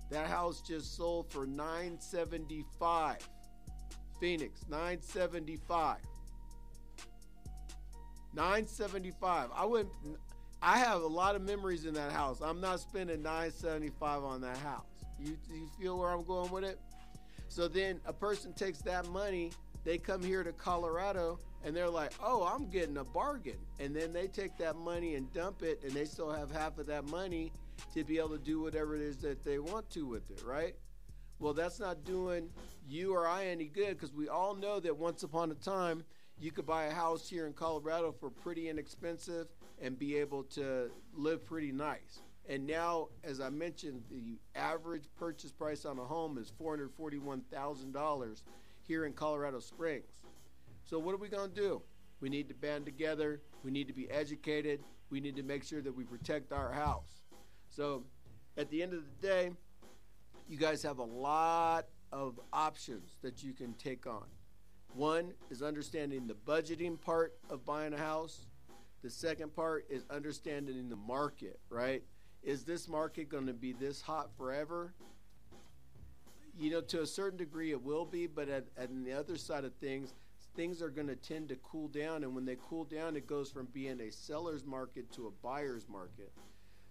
[0.09, 3.17] That house just sold for 975.
[4.19, 5.97] Phoenix, 975.
[8.33, 9.49] 975.
[9.53, 9.91] I wouldn't
[10.61, 12.41] I have a lot of memories in that house.
[12.41, 14.85] I'm not spending 975 on that house.
[15.19, 16.79] You, you feel where I'm going with it?
[17.47, 19.51] So then a person takes that money,
[19.85, 24.13] they come here to Colorado and they're like, "Oh, I'm getting a bargain." And then
[24.13, 27.51] they take that money and dump it and they still have half of that money
[27.93, 30.75] to be able to do whatever it is that they want to with it, right?
[31.39, 32.49] Well, that's not doing
[32.87, 36.03] you or I any good because we all know that once upon a time
[36.37, 39.47] you could buy a house here in Colorado for pretty inexpensive
[39.81, 42.21] and be able to live pretty nice.
[42.47, 48.41] And now, as I mentioned, the average purchase price on a home is $441,000
[48.81, 50.18] here in Colorado Springs.
[50.89, 51.83] So, what are we going to do?
[52.19, 53.41] We need to band together.
[53.63, 54.79] We need to be educated.
[55.11, 57.21] We need to make sure that we protect our house.
[57.69, 58.05] So,
[58.57, 59.51] at the end of the day,
[60.47, 64.25] you guys have a lot of options that you can take on.
[64.95, 68.47] One is understanding the budgeting part of buying a house.
[69.03, 72.01] The second part is understanding the market, right?
[72.41, 74.95] Is this market going to be this hot forever?
[76.57, 79.65] You know, to a certain degree it will be, but at, at the other side
[79.65, 80.15] of things,
[80.55, 82.23] things are going to tend to cool down.
[82.23, 85.87] And when they cool down, it goes from being a seller's market to a buyer's
[85.89, 86.31] market.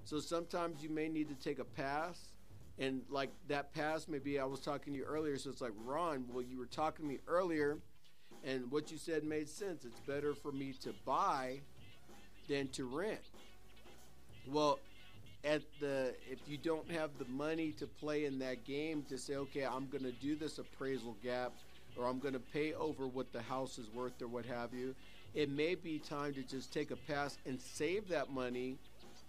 [0.05, 2.33] So sometimes you may need to take a pass.
[2.79, 5.37] And like that pass, maybe I was talking to you earlier.
[5.37, 7.79] So it's like, Ron, well, you were talking to me earlier,
[8.45, 9.85] and what you said made sense.
[9.85, 11.61] It's better for me to buy
[12.49, 13.21] than to rent.
[14.47, 14.79] Well,
[15.45, 19.35] at the if you don't have the money to play in that game to say,
[19.35, 21.53] okay, I'm going to do this appraisal gap,
[21.99, 24.95] or I'm going to pay over what the house is worth, or what have you,
[25.35, 28.79] it may be time to just take a pass and save that money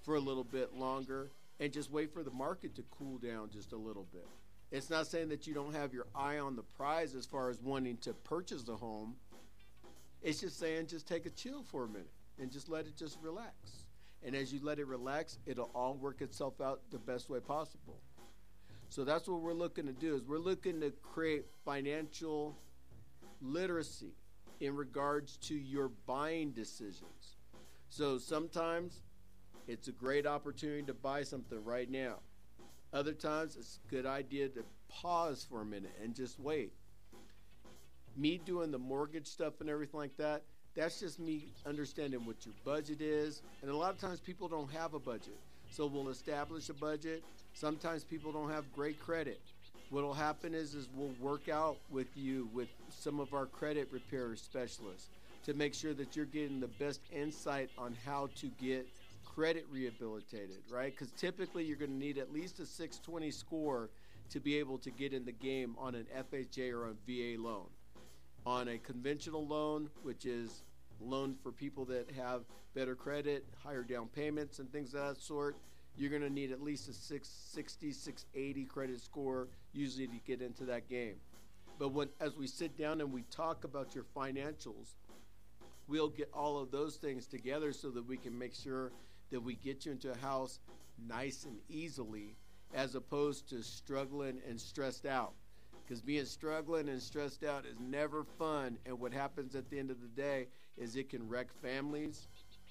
[0.04, 3.74] for a little bit longer and just wait for the market to cool down just
[3.74, 4.28] a little bit.
[4.72, 7.60] It's not saying that you don't have your eye on the prize as far as
[7.60, 9.16] wanting to purchase a home.
[10.22, 13.18] It's just saying just take a chill for a minute and just let it just
[13.22, 13.54] relax.
[14.24, 18.00] And as you let it relax, it'll all work itself out the best way possible.
[18.90, 22.58] So that's what we're looking to do is we're looking to create financial
[23.42, 24.14] literacy
[24.60, 27.38] in regards to your buying decisions.
[27.90, 29.02] So sometimes
[29.68, 32.16] it's a great opportunity to buy something right now.
[32.92, 36.74] Other times it's a good idea to pause for a minute and just wait.
[38.18, 40.42] Me doing the mortgage stuff and everything like that,
[40.76, 43.44] that's just me understanding what your budget is.
[43.62, 45.38] And a lot of times people don't have a budget.
[45.70, 47.24] So we'll establish a budget.
[47.54, 49.42] Sometimes people don't have great credit.
[49.90, 54.36] What'll happen is is we'll work out with you with some of our credit repair
[54.36, 55.10] specialists
[55.46, 58.88] to make sure that you're getting the best insight on how to get
[59.26, 60.94] credit rehabilitated, right?
[60.96, 63.90] Because typically you're going to need at least a 620 score
[64.30, 67.66] to be able to get in the game on an FHA or a VA loan.
[68.46, 70.64] On a conventional loan, which is
[71.02, 72.42] loan for people that have
[72.76, 75.56] better credit, higher down payments, and things of that sort,
[76.00, 80.64] you're going to need at least a 660, 680 credit score usually to get into
[80.66, 81.16] that game.
[81.78, 84.96] But when as we sit down and we talk about your financials,
[85.88, 88.92] we'll get all of those things together so that we can make sure
[89.32, 90.60] that we get you into a house
[91.08, 92.36] nice and easily
[92.74, 95.34] as opposed to struggling and stressed out
[95.84, 99.90] because being struggling and stressed out is never fun and what happens at the end
[99.90, 100.48] of the day
[100.78, 102.28] is it can wreck families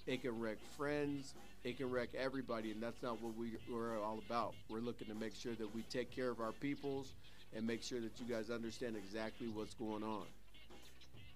[0.07, 1.35] it can wreck friends
[1.65, 5.15] it can wreck everybody and that's not what we, we're all about we're looking to
[5.15, 7.13] make sure that we take care of our peoples
[7.57, 10.25] and make sure that you guys understand exactly what's going on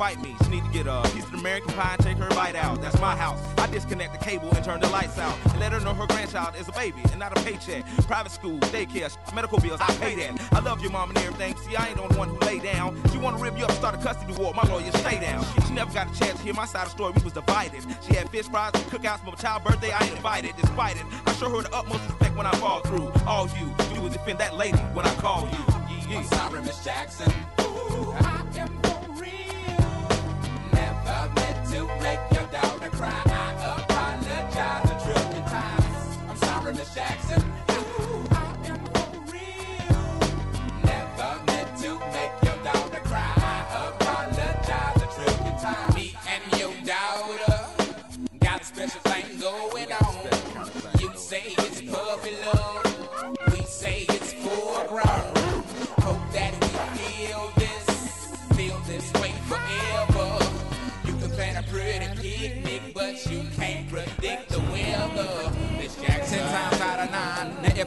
[0.00, 0.34] fight me.
[0.42, 2.80] She need to get a piece of American pie and take her bite out.
[2.80, 3.38] That's my house.
[3.58, 5.36] I disconnect the cable and turn the lights out.
[5.50, 7.84] And let her know her grandchild is a baby and not a paycheck.
[8.06, 10.40] Private school, daycare, medical bills, I pay that.
[10.52, 11.54] I love your mom and everything.
[11.58, 12.98] See, I ain't the only one who lay down.
[13.12, 14.54] She wanna rip you up, start a custody war.
[14.54, 15.44] My lawyer, stay down.
[15.66, 17.12] She never got a chance to hear my side of the story.
[17.16, 17.82] We was divided.
[18.06, 19.92] She had fish fries and cookouts for my child's birthday.
[19.92, 20.54] I ain't invited.
[20.56, 23.12] Despite it, I show her the utmost respect when I fall through.
[23.26, 25.64] All you do is defend that lady when I call you.
[25.68, 26.18] Yeah, yeah.
[26.20, 27.30] I'm sorry, Miss Jackson.
[27.60, 29.49] Ooh, I am for real.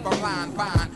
[0.05, 0.82] I'm lying, fine.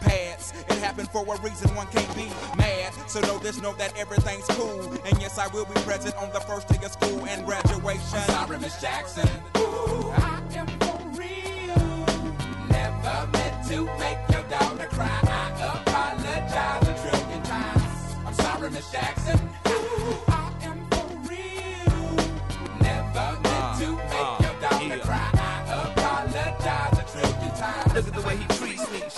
[0.00, 0.52] pads.
[0.68, 2.92] It happened for a reason, one can't be mad.
[3.06, 4.92] So know this, know that everything's cool.
[5.04, 8.18] And yes, I will be present on the first day of school and graduation.
[8.18, 9.28] I'm sorry, Miss Jackson.
[9.56, 12.06] Ooh, I am for real.
[12.68, 15.51] Never meant to make your daughter cry.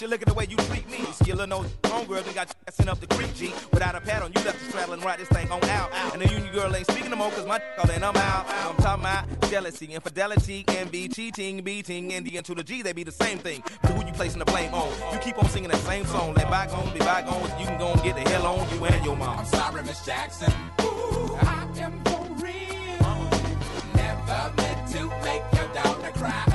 [0.04, 0.98] Shit, look at the way you treat me.
[0.98, 3.54] Skillin' no homegirl, then got you sent up the creek, G.
[3.72, 5.90] Without a pad on, you left the straddle and ride this thing on out.
[6.12, 8.44] And the union girl ain't speaking no more, cause my call and I'm out.
[8.46, 13.02] I'm talking about jealousy, infidelity, envy, cheating, beating, and the to the G, they be
[13.02, 13.62] the same thing.
[13.80, 14.92] But who you placing the blame on?
[15.14, 16.34] You keep on singing that same song.
[16.34, 19.16] Let bygones be bygones, you can go and get the hell on you and your
[19.16, 19.38] mom.
[19.38, 20.52] I'm sorry, Miss Jackson.
[20.82, 23.30] Ooh, I am for real.
[23.94, 26.53] Never meant to make your daughter cry.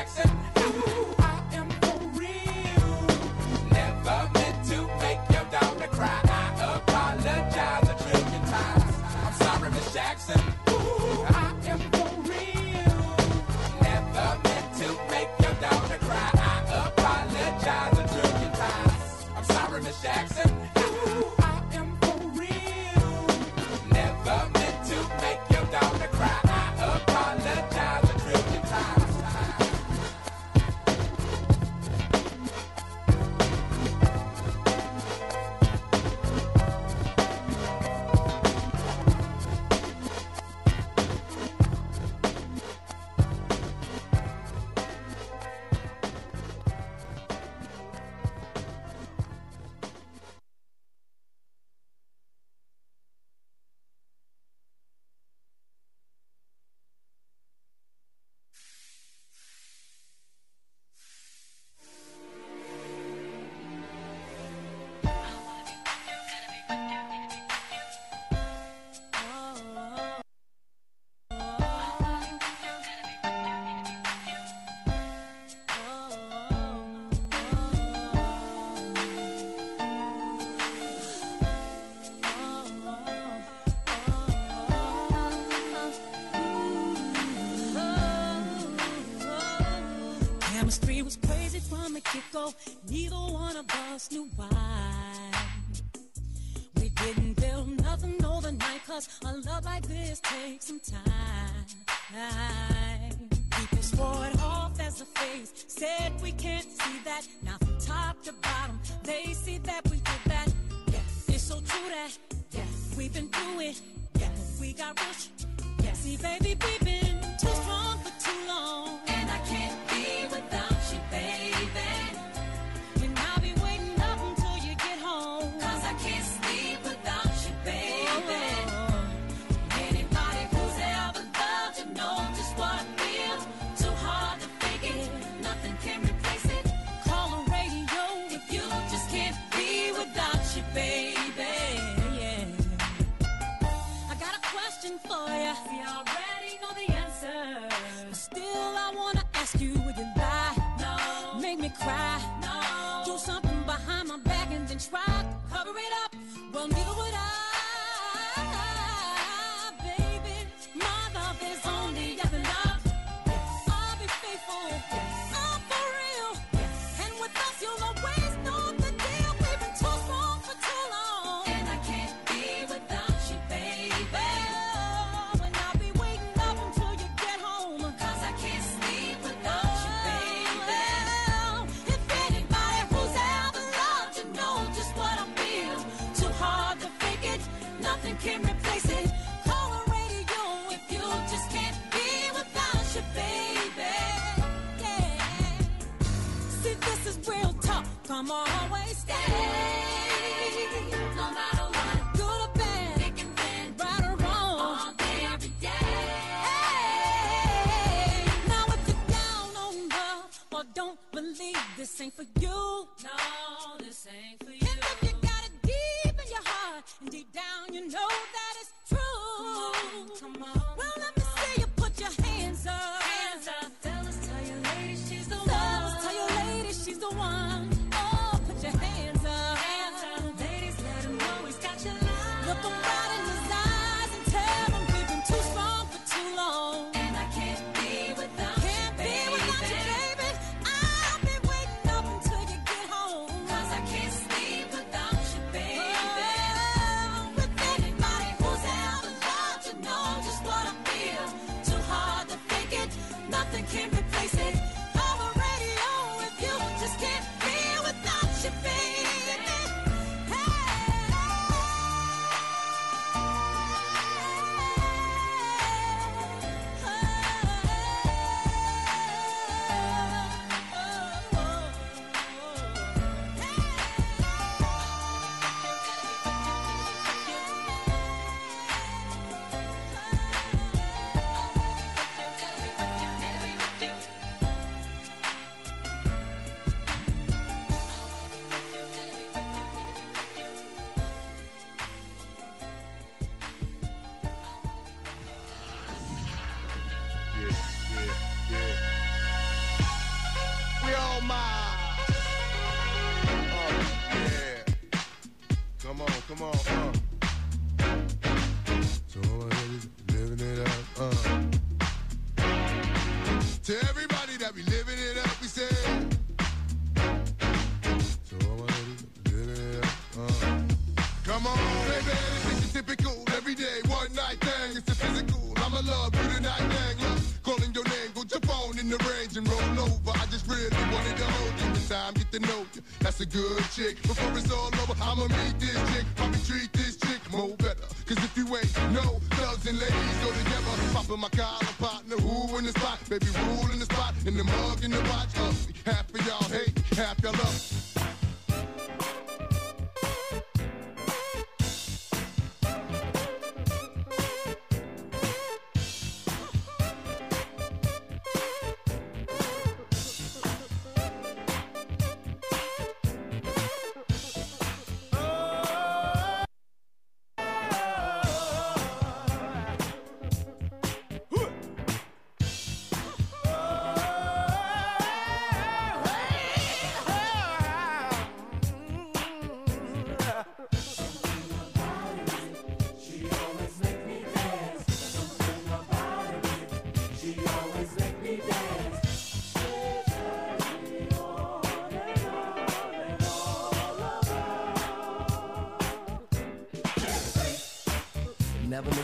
[0.00, 0.39] Jackson.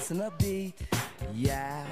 [0.09, 0.75] missing a beat.
[1.35, 1.85] Yeah.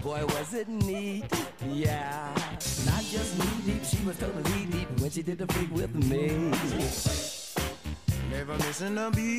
[0.00, 1.24] Boy, was it neat.
[1.68, 2.32] Yeah.
[2.86, 6.52] Not just knee deep, she was totally deep when she did the freak with me.
[8.30, 9.29] Never missing a beat.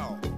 [0.00, 0.29] y'all.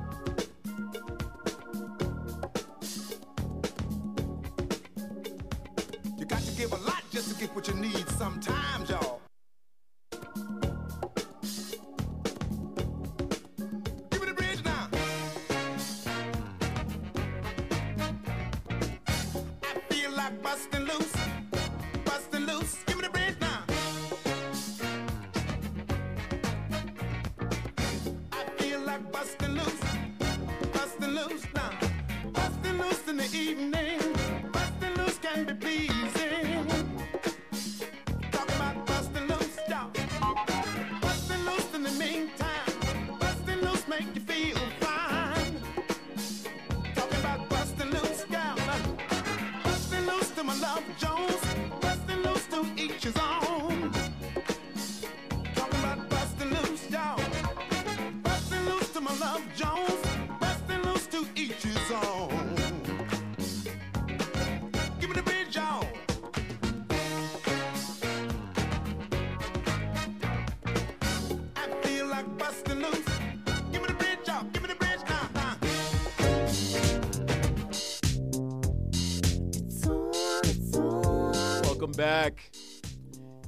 [82.23, 82.53] Back.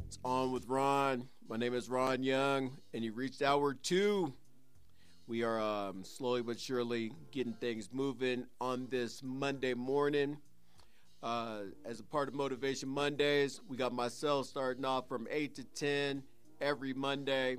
[0.04, 1.28] It's on with Ron.
[1.48, 4.34] My name is Ron Young, and you reached hour two.
[5.28, 10.38] We are um, slowly but surely getting things moving on this Monday morning.
[11.22, 15.62] Uh, as a part of Motivation Mondays, we got myself starting off from 8 to
[15.62, 16.24] 10
[16.60, 17.56] every Monday,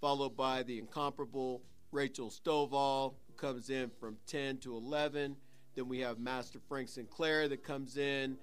[0.00, 5.34] followed by the incomparable Rachel Stovall, who comes in from 10 to 11.
[5.74, 8.36] Then we have Master Frank Sinclair that comes in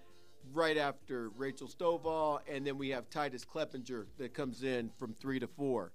[0.53, 5.39] right after Rachel Stovall, and then we have Titus Kleppinger that comes in from three
[5.39, 5.91] to four.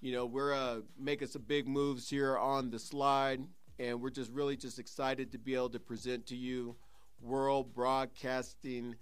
[0.00, 3.40] You know, we're uh, making some big moves here on the slide,
[3.78, 6.76] and we're just really just excited to be able to present to you
[7.20, 8.96] world broadcasting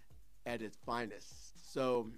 [0.47, 1.73] at its finest.
[1.73, 2.11] So,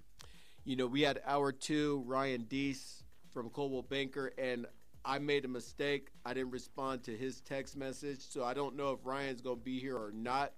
[0.65, 3.03] you know, we had hour two, Ryan Deese
[3.33, 4.67] from Coldwell Banker, and
[5.05, 6.09] I made a mistake.
[6.25, 9.65] I didn't respond to his text message, so I don't know if Ryan's going to
[9.65, 10.53] be here or not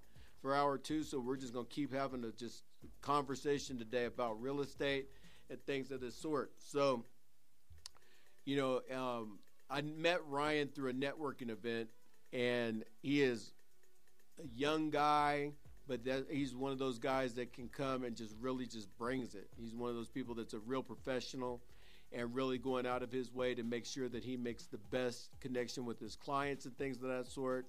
[0.46, 1.02] for hour two.
[1.02, 2.62] So we're just going to keep having a just
[3.02, 5.06] conversation today about real estate
[5.50, 6.52] and things of this sort.
[6.58, 7.04] So,
[8.44, 11.88] you know, um, I met Ryan through a networking event,
[12.32, 13.54] and he is
[14.40, 15.50] a young guy,
[15.88, 19.34] but that, he's one of those guys that can come and just really just brings
[19.34, 19.48] it.
[19.56, 21.60] He's one of those people that's a real professional
[22.12, 25.28] and really going out of his way to make sure that he makes the best
[25.40, 27.66] connection with his clients and things of that sort.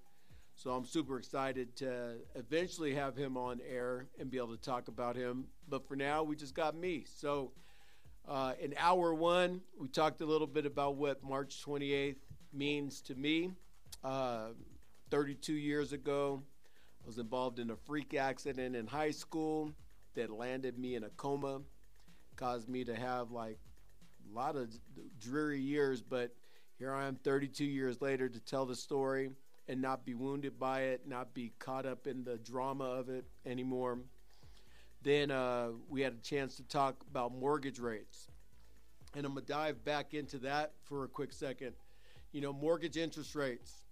[0.58, 4.88] So I'm super excited to eventually have him on air and be able to talk
[4.88, 5.46] about him.
[5.70, 7.06] But for now, we just got me.
[7.06, 7.52] So
[8.28, 12.16] uh, in hour one, we talked a little bit about what March 28th
[12.52, 13.52] means to me.
[14.04, 14.48] Uh,
[15.12, 16.42] 32 years ago,
[17.04, 19.72] I was involved in a freak accident in high school
[20.16, 21.62] that landed me in a coma,
[22.36, 23.60] caused me to have like
[24.28, 24.74] a lot of
[25.20, 26.02] dreary years.
[26.02, 26.34] But
[26.80, 29.30] here I am 32 years later to tell the story
[29.68, 33.26] and not be wounded by it, not be caught up in the drama of it
[33.46, 34.00] anymore.
[35.02, 38.28] Then uh, we had a chance to talk about mortgage rates.
[39.16, 41.74] And I'm going to dive back into that for a quick second.
[42.32, 43.86] You know, mortgage interest rates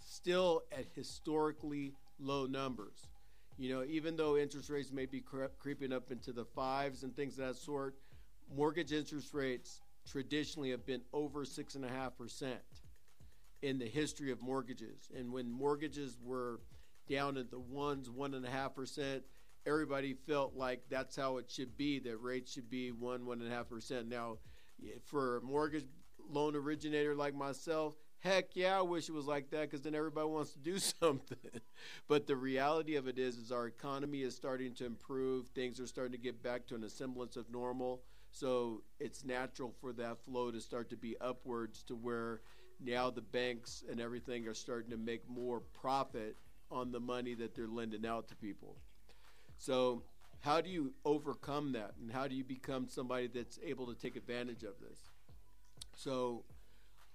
[0.00, 3.08] still at historically low numbers.
[3.58, 7.14] You know, even though interest rates may be cre- creeping up into the fives and
[7.14, 7.96] things of that sort,
[8.54, 12.58] mortgage interest rates traditionally have been over six and a half percent
[13.62, 15.10] in the history of mortgages.
[15.16, 16.60] And when mortgages were
[17.08, 19.22] down at the ones, one and a half percent,
[19.66, 22.00] everybody felt like that's how it should be.
[22.00, 24.08] That rates should be one, one and a half percent.
[24.08, 24.38] Now,
[25.04, 25.86] for a mortgage
[26.28, 30.28] loan originator like myself, heck yeah, I wish it was like that because then everybody
[30.28, 31.38] wants to do something.
[32.08, 35.48] but the reality of it is, is our economy is starting to improve.
[35.48, 38.02] Things are starting to get back to an semblance of normal.
[38.30, 42.40] So it's natural for that flow to start to be upwards to where
[42.84, 46.36] now the banks and everything are starting to make more profit
[46.70, 48.76] on the money that they're lending out to people.
[49.58, 50.02] So,
[50.40, 51.92] how do you overcome that?
[52.00, 54.98] And how do you become somebody that's able to take advantage of this?
[55.94, 56.44] So,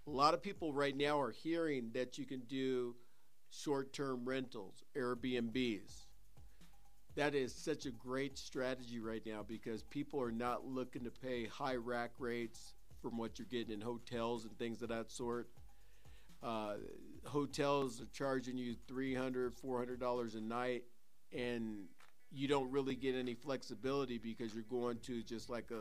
[0.06, 2.96] a lot of people right now are hearing that you can do
[3.50, 6.06] short term rentals, Airbnbs.
[7.16, 11.46] That is such a great strategy right now because people are not looking to pay
[11.46, 15.50] high rack rates from what you're getting in hotels and things of that sort.
[16.44, 16.76] Uh,
[17.26, 20.84] hotels are charging you $300, $400 a night,
[21.36, 21.86] and
[22.32, 25.76] you don't really get any flexibility because you're going to just like a,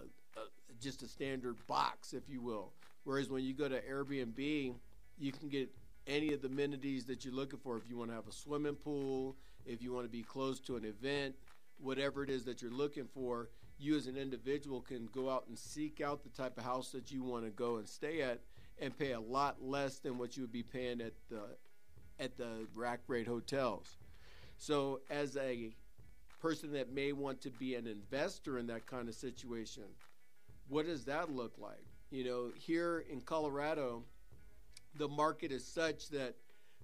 [0.00, 0.44] a, a
[0.80, 2.72] just a standard box, if you will.
[3.04, 4.74] Whereas when you go to Airbnb,
[5.18, 5.70] you can get
[6.06, 7.76] any of the amenities that you're looking for.
[7.76, 10.76] If you want to have a swimming pool, if you want to be close to
[10.76, 11.34] an event,
[11.78, 13.48] whatever it is that you're looking for,
[13.78, 17.10] you as an individual can go out and seek out the type of house that
[17.10, 18.40] you want to go and stay at
[18.78, 21.42] and pay a lot less than what you would be paying at the
[22.18, 23.96] at the rack rate hotels.
[24.56, 25.74] So as a
[26.40, 29.84] person that may want to be an investor in that kind of situation,
[30.68, 31.84] what does that look like?
[32.10, 34.04] You know, here in Colorado,
[34.96, 36.34] the market is such that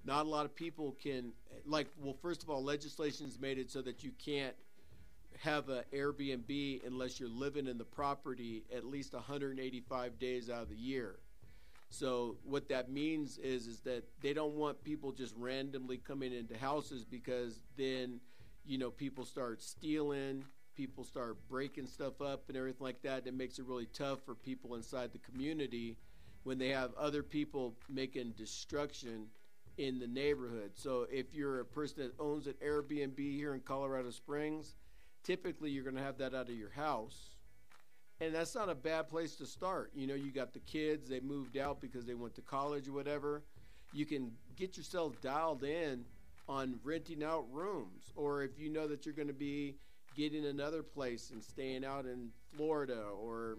[0.05, 1.33] not a lot of people can
[1.65, 4.55] like well first of all legislation has made it so that you can't
[5.39, 10.69] have an airbnb unless you're living in the property at least 185 days out of
[10.69, 11.17] the year
[11.93, 16.57] so what that means is is that they don't want people just randomly coming into
[16.57, 18.21] houses because then
[18.65, 20.45] you know people start stealing
[20.75, 24.35] people start breaking stuff up and everything like that it makes it really tough for
[24.35, 25.97] people inside the community
[26.45, 29.27] when they have other people making destruction
[29.79, 30.73] in the neighborhood.
[30.75, 34.75] So if you're a person that owns an Airbnb here in Colorado Springs,
[35.23, 37.32] typically you're going to have that out of your house.
[38.23, 39.91] And that's not a bad place to start.
[39.97, 42.93] You know, you got the kids, they moved out because they went to college or
[42.93, 43.43] whatever.
[43.93, 46.05] You can get yourself dialed in
[46.49, 48.13] on renting out rooms.
[48.15, 49.75] Or if you know that you're going to be
[50.17, 53.59] getting another place and staying out in Florida or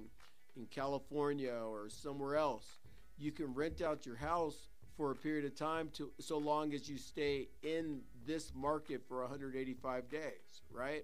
[0.56, 2.77] in California or somewhere else,
[3.18, 6.88] you can rent out your house for a period of time to so long as
[6.88, 11.03] you stay in this market for 185 days, right?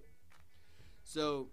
[1.02, 1.48] So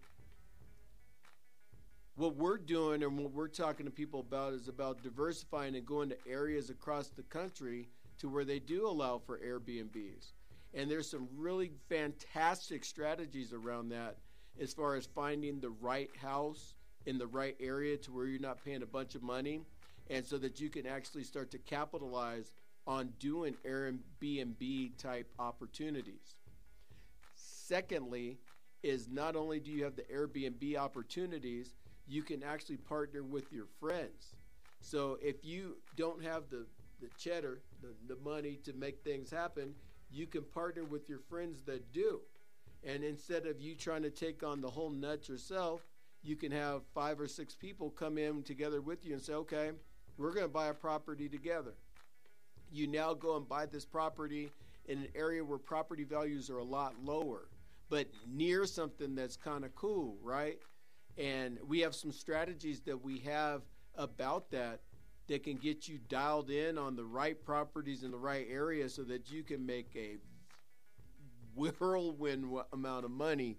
[2.17, 6.09] what we're doing and what we're talking to people about is about diversifying and going
[6.09, 7.87] to areas across the country
[8.17, 10.33] to where they do allow for Airbnbs.
[10.73, 14.17] And there's some really fantastic strategies around that
[14.59, 16.73] as far as finding the right house
[17.05, 19.61] in the right area to where you're not paying a bunch of money
[20.09, 22.51] and so that you can actually start to capitalize
[22.87, 26.35] on doing Airbnb type opportunities.
[27.35, 28.39] Secondly,
[28.81, 31.75] is not only do you have the Airbnb opportunities,
[32.07, 34.35] you can actually partner with your friends.
[34.79, 36.65] So if you don't have the,
[37.01, 39.73] the cheddar, the, the money to make things happen,
[40.09, 42.21] you can partner with your friends that do.
[42.83, 45.81] And instead of you trying to take on the whole nut yourself,
[46.23, 49.71] you can have five or six people come in together with you and say, okay,
[50.17, 51.73] we're going to buy a property together.
[52.71, 54.51] You now go and buy this property
[54.85, 57.47] in an area where property values are a lot lower,
[57.89, 60.59] but near something that's kind of cool, right?
[61.17, 63.63] And we have some strategies that we have
[63.95, 64.81] about that
[65.27, 69.03] that can get you dialed in on the right properties in the right area so
[69.03, 70.17] that you can make a
[71.55, 73.57] whirlwind amount of money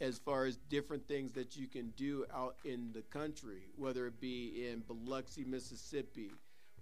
[0.00, 4.20] as far as different things that you can do out in the country, whether it
[4.20, 6.30] be in Biloxi, Mississippi,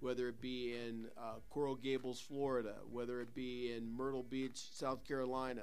[0.01, 5.05] whether it be in uh, Coral Gables, Florida, whether it be in Myrtle Beach, South
[5.05, 5.63] Carolina.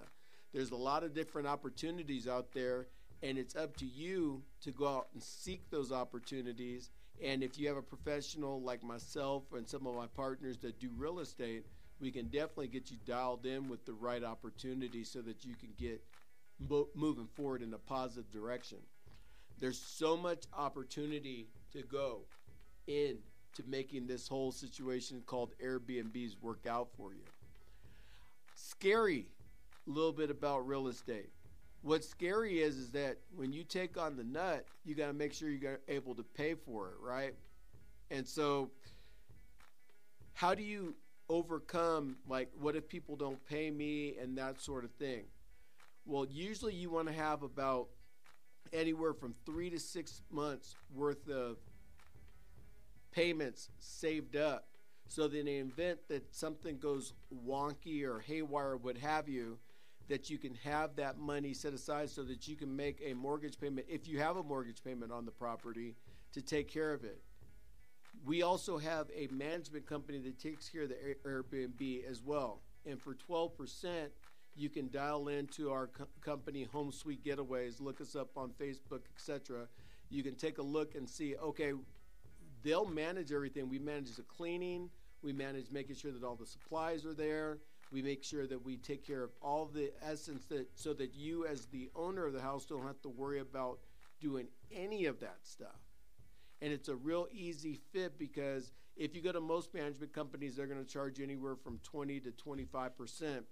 [0.53, 2.87] There's a lot of different opportunities out there,
[3.23, 6.89] and it's up to you to go out and seek those opportunities.
[7.23, 10.89] And if you have a professional like myself and some of my partners that do
[10.97, 11.65] real estate,
[11.99, 15.69] we can definitely get you dialed in with the right opportunities so that you can
[15.77, 16.03] get
[16.59, 18.79] mo- moving forward in a positive direction.
[19.59, 22.21] There's so much opportunity to go
[22.87, 23.19] in
[23.53, 27.25] to making this whole situation called Airbnbs work out for you.
[28.55, 29.27] Scary,
[29.85, 31.29] little bit about real estate.
[31.83, 35.33] What's scary is is that when you take on the nut, you got to make
[35.33, 37.33] sure you're able to pay for it, right?
[38.11, 38.69] And so,
[40.33, 40.95] how do you
[41.29, 45.23] overcome like what if people don't pay me and that sort of thing?
[46.05, 47.87] Well, usually you want to have about
[48.73, 51.57] anywhere from three to six months worth of
[53.11, 54.67] payments saved up
[55.07, 57.13] so that in the event that something goes
[57.45, 59.57] wonky or haywire, what have you,
[60.07, 63.59] that you can have that money set aside so that you can make a mortgage
[63.59, 65.95] payment if you have a mortgage payment on the property
[66.33, 67.21] to take care of it.
[68.25, 72.61] We also have a management company that takes care of the Airbnb as well.
[72.85, 74.09] And for 12%,
[74.55, 79.01] you can dial into our co- company Home Sweet Getaways, look us up on Facebook,
[79.15, 79.67] etc.
[80.09, 81.73] You can take a look and see, okay,
[82.63, 83.69] they'll manage everything.
[83.69, 84.89] We manage the cleaning,
[85.21, 87.59] we manage making sure that all the supplies are there.
[87.91, 91.45] We make sure that we take care of all the essence that so that you
[91.45, 93.79] as the owner of the house don't have to worry about
[94.19, 95.79] doing any of that stuff.
[96.61, 100.67] And it's a real easy fit because if you go to most management companies, they're
[100.67, 103.45] going to charge you anywhere from 20 to 25 percent.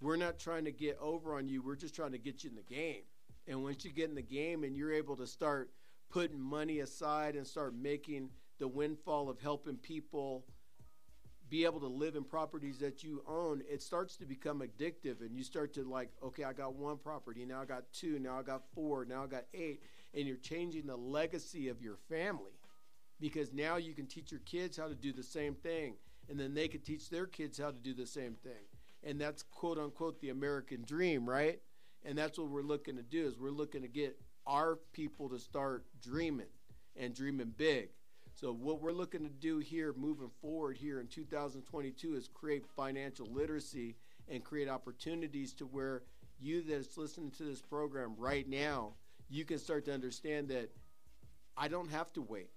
[0.00, 1.62] We're not trying to get over on you.
[1.62, 3.02] We're just trying to get you in the game.
[3.48, 5.70] And once you get in the game and you're able to start
[6.10, 10.44] putting money aside and start making the windfall of helping people
[11.48, 15.20] be able to live in properties that you own, it starts to become addictive.
[15.20, 18.38] And you start to like, okay, I got one property, now I got two, now
[18.38, 19.82] I got four, now I got eight.
[20.14, 22.52] And you're changing the legacy of your family
[23.20, 25.94] because now you can teach your kids how to do the same thing.
[26.28, 28.64] And then they can teach their kids how to do the same thing.
[29.04, 31.60] And that's quote unquote the American dream, right?
[32.04, 35.38] And that's what we're looking to do is we're looking to get our people to
[35.38, 36.46] start dreaming
[36.96, 37.90] and dreaming big.
[38.36, 43.26] So what we're looking to do here moving forward here in 2022 is create financial
[43.32, 43.96] literacy
[44.28, 46.02] and create opportunities to where
[46.38, 48.92] you that's listening to this program right now,
[49.30, 50.68] you can start to understand that
[51.56, 52.50] I don't have to wait.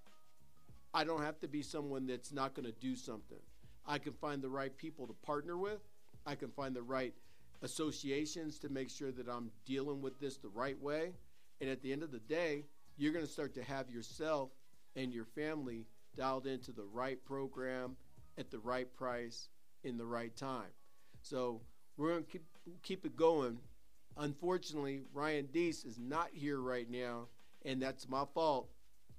[0.93, 3.39] I don't have to be someone that's not going to do something.
[3.87, 5.79] I can find the right people to partner with.
[6.25, 7.13] I can find the right
[7.61, 11.13] associations to make sure that I'm dealing with this the right way.
[11.61, 12.65] And at the end of the day,
[12.97, 14.49] you're going to start to have yourself
[14.99, 17.95] and your family dialed into the right program
[18.37, 19.47] at the right price
[19.83, 20.71] in the right time.
[21.21, 21.61] So
[21.95, 22.45] we're going to keep,
[22.83, 23.59] keep it going.
[24.17, 27.27] Unfortunately, Ryan Deese is not here right now.
[27.65, 28.69] and that's my fault.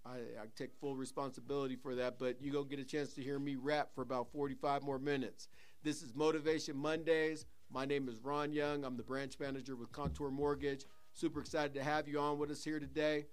[0.04, 3.38] I, I take full responsibility for that, but you go get a chance to hear
[3.38, 5.48] me rap for about 45 more minutes.
[5.82, 7.46] This is Motivation Mondays.
[7.70, 8.84] My name is Ron Young.
[8.84, 10.84] I'm the branch manager with Contour Mortgage.
[11.12, 13.26] Super excited to have you on with us here today.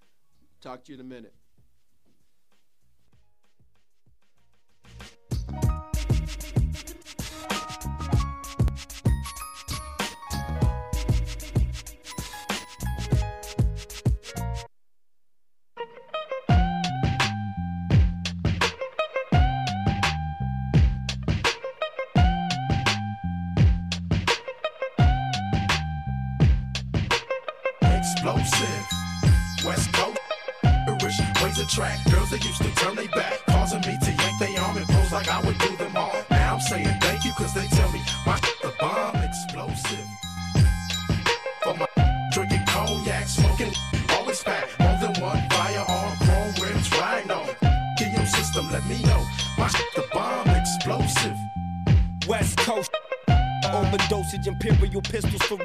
[0.61, 1.36] Talk to you in a minute.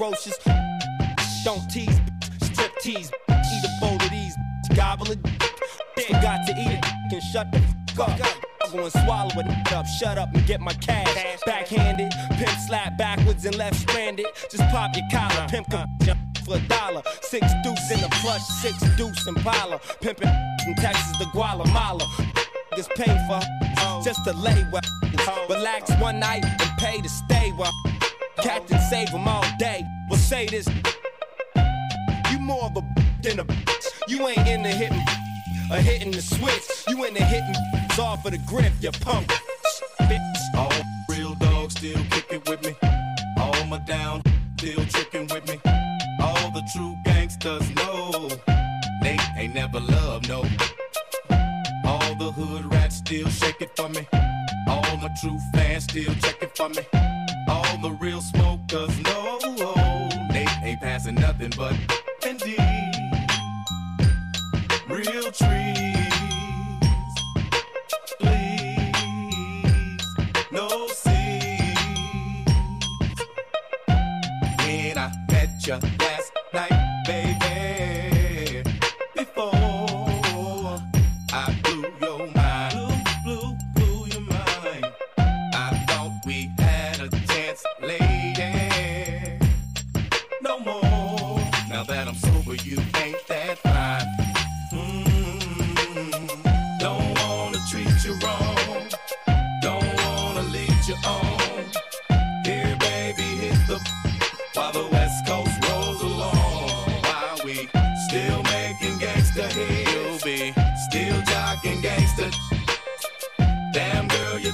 [0.03, 0.39] Ferocious.
[1.45, 2.01] Don't tease,
[2.43, 3.11] strip tease.
[3.31, 4.37] Eat a bowl of these,
[4.75, 5.19] gobble it.
[6.07, 7.61] Forgot to eat it, can shut the
[7.95, 8.37] fuck up.
[8.65, 11.41] I'm gonna swallow it up, shut up and get my cash.
[11.47, 14.27] Backhanded, pimp slap backwards and left stranded.
[14.51, 15.69] Just pop your collar, pimp
[16.03, 17.03] jump for a dollar.
[17.23, 19.79] Six deuce in the plush, six deuce in Pala.
[20.01, 22.07] Pimpin' from Texas to Guatemala.
[22.77, 23.39] Is paid for
[23.79, 24.01] oh.
[24.03, 24.81] just to lay well.
[25.49, 26.43] Relax one night
[36.13, 36.85] hitting the switch.
[36.89, 37.55] You in the hitting
[37.99, 39.31] off of the grip, you punk.
[40.57, 40.71] All
[41.09, 42.75] real dogs still kicking with me.
[43.39, 44.23] All my down
[44.59, 45.61] still tricking with me.
[46.21, 48.29] All the true gangsters know
[49.03, 50.45] they ain't never loved no.
[51.85, 54.07] All the hood rats still shaking for me.
[54.69, 56.92] All my true fans still checking for me.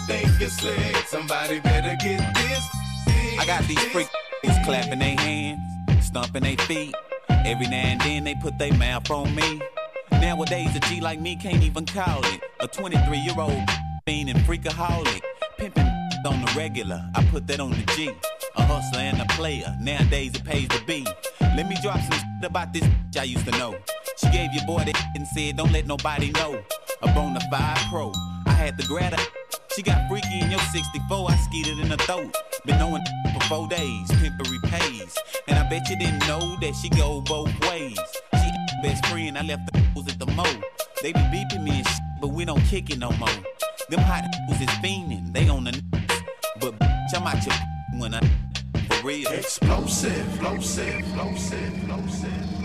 [0.07, 0.97] Think you're slick?
[1.07, 2.69] Somebody better get this.
[3.39, 4.11] I got these freaks
[4.69, 6.95] clapping their hands, stomping their feet.
[7.31, 9.63] Every now and then they put their mouth on me.
[10.13, 12.43] Nowadays, a G like me can't even call it.
[12.61, 13.63] A 23 year old
[14.05, 15.23] fiend and freakaholic.
[15.57, 15.87] Pimping
[16.27, 18.11] on the regular, I put that on the G.
[18.57, 21.07] A hustler and a player, nowadays it pays to be.
[21.41, 22.85] Let me drop some shit about this
[23.19, 23.75] I used to know.
[24.19, 26.63] She gave your boy that and said, Don't let nobody know.
[27.01, 28.13] A bona fide pro,
[28.47, 29.19] I had to grab.
[29.79, 32.35] She got freaky in your 64, I skeeted in her throat.
[32.67, 33.01] Been knowing
[33.33, 35.17] for four days, pimpery pays.
[35.47, 37.97] And I bet you didn't know that she go both ways.
[38.35, 38.51] She
[38.83, 40.43] best friend, I left the fools at the mo.
[41.01, 41.87] They be beeping me and
[42.21, 43.29] but we don't kick it no more.
[43.89, 45.91] Them hot fools is fiending, they on the n-
[46.61, 47.55] But bitch, I'm out your
[48.01, 48.21] when I
[48.89, 49.29] for real.
[49.29, 52.58] Explosive, explosive, explosive, explosive,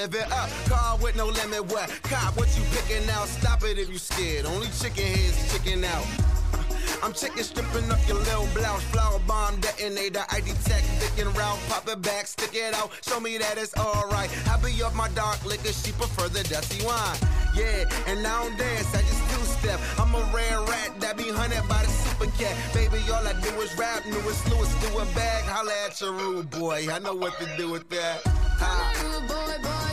[0.00, 0.48] live it up.
[0.64, 1.90] Car with no limit, what?
[2.04, 3.28] Cop, what you picking out?
[3.28, 4.46] Stop it if you scared.
[4.46, 6.06] Only chicken heads chicken out.
[7.02, 8.82] I'm chicken stripping up your little blouse.
[8.84, 10.24] Flower bomb detonator.
[10.30, 11.60] ID tech, thick and round.
[11.68, 12.90] Pop it back, stick it out.
[13.06, 14.30] Show me that it's alright.
[14.48, 15.72] I be up my dark liquor.
[15.72, 17.18] She prefer the dusty wine.
[17.54, 18.94] Yeah, and I don't dance.
[18.94, 19.80] I just two step.
[19.98, 22.56] I'm a rare rat that be hunted by the super cat.
[22.72, 24.06] Baby, all I do is rap.
[24.06, 25.44] Newest Lewis do a bag.
[25.44, 26.86] Holla at your rude boy.
[26.90, 28.22] I know what to do with that.
[28.60, 29.00] Ha.
[29.26, 29.89] Boy, boy,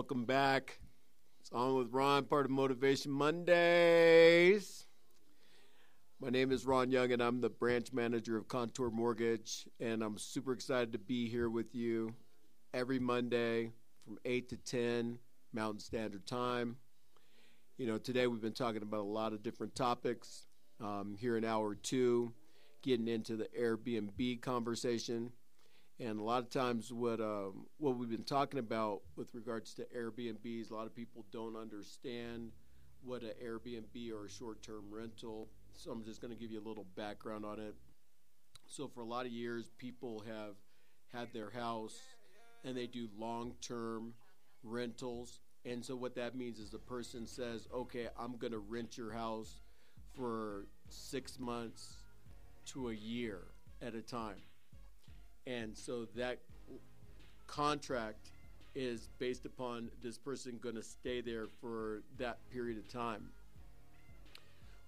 [0.00, 0.80] Welcome back.
[1.40, 4.86] It's on with Ron, part of Motivation Mondays.
[6.22, 9.68] My name is Ron Young, and I'm the branch manager of Contour Mortgage.
[9.78, 12.14] And I'm super excited to be here with you
[12.72, 13.72] every Monday
[14.06, 15.18] from 8 to 10
[15.52, 16.76] Mountain Standard Time.
[17.76, 20.46] You know, today we've been talking about a lot of different topics.
[20.80, 22.32] Um, here in hour two,
[22.80, 25.30] getting into the Airbnb conversation.
[26.00, 29.86] And a lot of times, what um, what we've been talking about with regards to
[29.94, 32.52] Airbnbs, a lot of people don't understand
[33.04, 35.48] what an Airbnb or a short-term rental.
[35.72, 37.74] So I'm just going to give you a little background on it.
[38.66, 40.54] So for a lot of years, people have
[41.12, 41.98] had their house,
[42.64, 44.14] and they do long-term
[44.62, 45.40] rentals.
[45.66, 49.12] And so what that means is the person says, "Okay, I'm going to rent your
[49.12, 49.60] house
[50.14, 51.96] for six months
[52.66, 53.42] to a year
[53.82, 54.40] at a time."
[55.50, 56.38] And so that
[57.46, 58.30] contract
[58.74, 63.30] is based upon this person going to stay there for that period of time.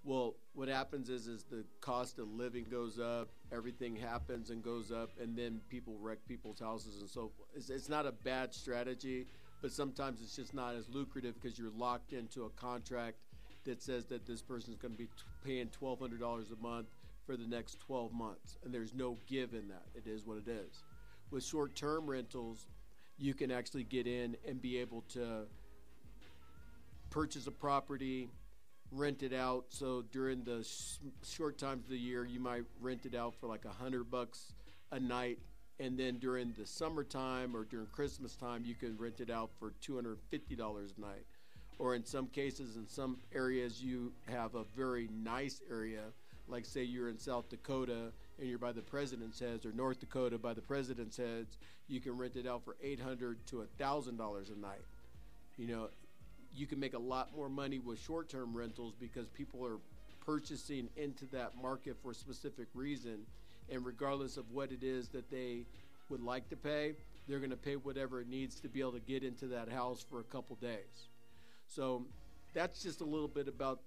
[0.05, 4.90] Well, what happens is is the cost of living goes up, everything happens and goes
[4.90, 9.26] up, and then people wreck people's houses and so it's, it's not a bad strategy,
[9.62, 13.16] but sometimes it's just not as lucrative because you're locked into a contract
[13.64, 15.10] that says that this person is going to be t-
[15.44, 16.89] paying twelve hundred dollars a month
[17.27, 19.85] for the next 12 months, and there's no give in that.
[19.94, 20.82] It is what it is.
[21.31, 22.66] With short term rentals,
[23.19, 25.47] you can actually get in and be able to
[27.11, 28.28] purchase a property,
[28.90, 29.66] rent it out.
[29.69, 33.47] So during the sh- short times of the year, you might rent it out for
[33.47, 34.53] like a hundred bucks
[34.90, 35.39] a night,
[35.78, 39.73] and then during the summertime or during Christmas time, you can rent it out for
[39.81, 41.27] two hundred fifty dollars a night.
[41.78, 46.12] Or in some cases, in some areas, you have a very nice area
[46.53, 50.39] like say you're in South Dakota and you're by the President's Heads, or North Dakota
[50.39, 51.57] by the President's Heads,
[51.89, 54.85] you can rent it out for eight hundred to thousand dollars a night.
[55.57, 55.89] You know,
[56.55, 59.79] you can make a lot more money with short-term rentals because people are
[60.24, 63.19] purchasing into that market for a specific reason,
[63.70, 65.65] and regardless of what it is that they
[66.09, 66.95] would like to pay,
[67.27, 70.05] they're going to pay whatever it needs to be able to get into that house
[70.09, 71.09] for a couple days.
[71.66, 72.05] So
[72.55, 73.81] that's just a little bit about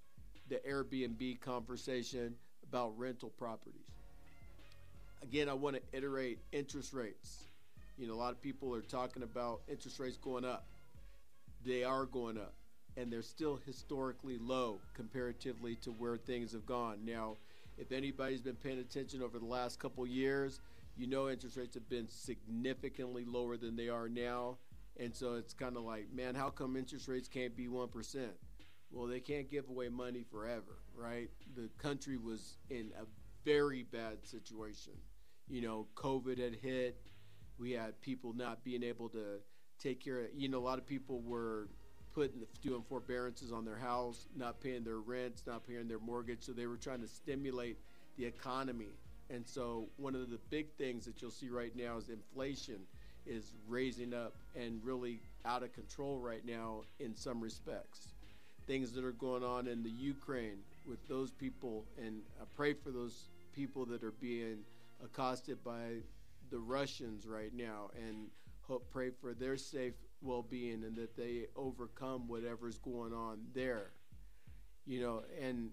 [0.49, 2.35] the Airbnb conversation
[2.69, 3.81] about rental properties.
[5.21, 7.45] Again, I want to iterate interest rates.
[7.97, 10.65] You know, a lot of people are talking about interest rates going up.
[11.65, 12.53] They are going up,
[12.97, 16.99] and they're still historically low comparatively to where things have gone.
[17.05, 17.37] Now,
[17.77, 20.59] if anybody's been paying attention over the last couple years,
[20.97, 24.57] you know interest rates have been significantly lower than they are now.
[24.97, 28.29] And so it's kind of like, man, how come interest rates can't be 1%?
[28.91, 31.29] Well, they can't give away money forever, right?
[31.55, 33.05] The country was in a
[33.43, 34.93] very bad situation.
[35.47, 36.97] You know, COVID had hit.
[37.57, 39.39] We had people not being able to
[39.79, 40.27] take care of.
[40.35, 41.69] You know, a lot of people were
[42.13, 46.43] putting doing forbearances on their house, not paying their rents, not paying their mortgage.
[46.43, 47.77] So they were trying to stimulate
[48.17, 48.93] the economy.
[49.29, 52.79] And so one of the big things that you'll see right now is inflation
[53.25, 58.09] is raising up and really out of control right now in some respects
[58.67, 62.91] things that are going on in the Ukraine with those people, and I pray for
[62.91, 64.59] those people that are being
[65.03, 66.01] accosted by
[66.49, 68.27] the Russians right now, and
[68.61, 73.91] hope pray for their safe well-being and that they overcome whatever's going on there.
[74.85, 75.71] You know, and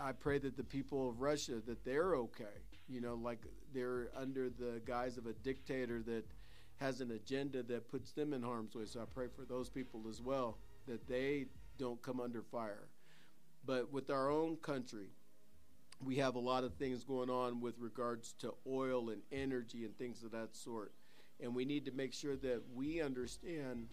[0.00, 2.44] I pray that the people of Russia that they're okay.
[2.88, 3.40] You know, like
[3.74, 6.24] they're under the guise of a dictator that
[6.76, 8.84] has an agenda that puts them in harm's way.
[8.84, 11.46] So I pray for those people as well that they
[11.78, 12.88] don't come under fire.
[13.66, 15.08] But with our own country,
[16.04, 19.96] we have a lot of things going on with regards to oil and energy and
[19.98, 20.92] things of that sort.
[21.40, 23.88] And we need to make sure that we understand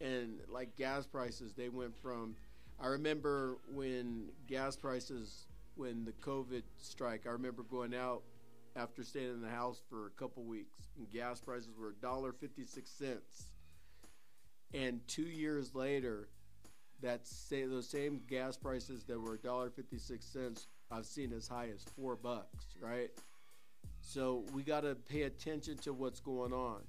[0.00, 2.34] and like gas prices, they went from
[2.82, 5.46] I remember when gas prices
[5.76, 8.22] when the COVID strike, I remember going out
[8.74, 13.18] after staying in the house for a couple weeks and gas prices were $1.56.
[14.72, 16.28] And 2 years later,
[17.02, 22.16] that say those same gas prices that were $1.56 I've seen as high as 4
[22.16, 23.10] bucks, right?
[24.00, 26.80] So we got to pay attention to what's going on.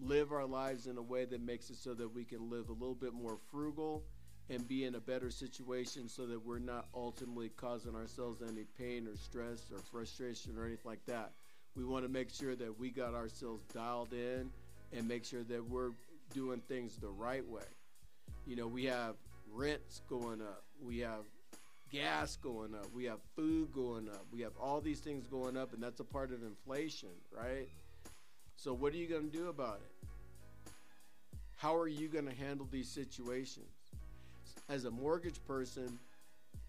[0.00, 2.72] Live our lives in a way that makes it so that we can live a
[2.72, 4.04] little bit more frugal
[4.50, 9.08] and be in a better situation so that we're not ultimately causing ourselves any pain
[9.08, 11.32] or stress or frustration or anything like that.
[11.74, 14.50] We want to make sure that we got ourselves dialed in
[14.92, 15.90] and make sure that we're
[16.32, 17.66] doing things the right way.
[18.46, 19.16] You know, we have
[19.52, 21.24] rents going up, we have
[21.90, 25.72] gas going up, we have food going up, we have all these things going up,
[25.72, 27.68] and that's a part of inflation, right?
[28.56, 30.72] So, what are you going to do about it?
[31.56, 33.66] How are you going to handle these situations?
[34.68, 35.98] As a mortgage person,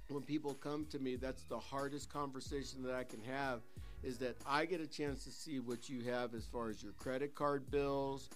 [0.10, 3.62] when people come to me, that's the hardest conversation that I can have
[4.04, 6.94] is that I get a chance to see what you have as far as your
[6.94, 8.30] credit card bills,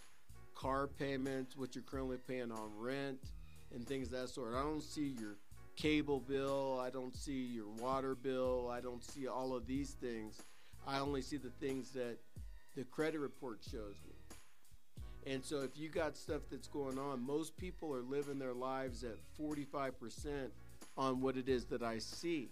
[0.55, 3.19] car payments, what you're currently paying on rent,
[3.73, 4.53] and things of that sort.
[4.53, 5.37] I don't see your
[5.75, 10.41] cable bill, I don't see your water bill, I don't see all of these things.
[10.85, 12.17] I only see the things that
[12.75, 14.13] the credit report shows me.
[15.25, 19.03] And so if you got stuff that's going on, most people are living their lives
[19.03, 20.49] at 45%
[20.97, 22.49] on what it is that I see.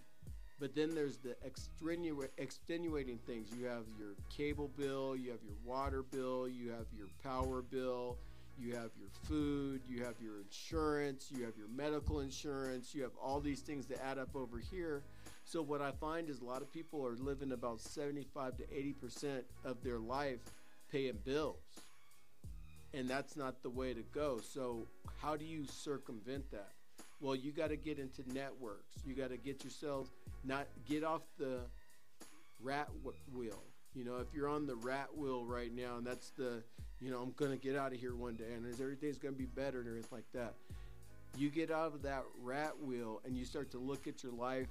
[0.62, 3.48] But then there's the extenu- extenuating things.
[3.58, 8.20] You have your cable bill, you have your water bill, you have your power bill,
[8.60, 13.14] you have your food, you have your insurance, you have your medical insurance, you have
[13.20, 15.02] all these things that add up over here.
[15.46, 19.42] So what I find is a lot of people are living about 75 to 80%
[19.66, 20.42] of their life
[20.92, 21.64] paying bills.
[22.94, 24.40] And that's not the way to go.
[24.44, 24.86] So
[25.24, 26.74] how do you circumvent that?
[27.20, 28.96] Well, you got to get into networks.
[29.06, 30.10] You got to get yourself
[30.44, 31.60] not get off the
[32.62, 32.90] rat
[33.34, 33.64] wheel.
[33.94, 36.64] You know, if you're on the rat wheel right now, and that's the,
[37.00, 39.80] you know, I'm gonna get out of here one day, and everything's gonna be better
[39.80, 40.54] and everything like that.
[41.38, 44.68] You get out of that rat wheel, and you start to look at your life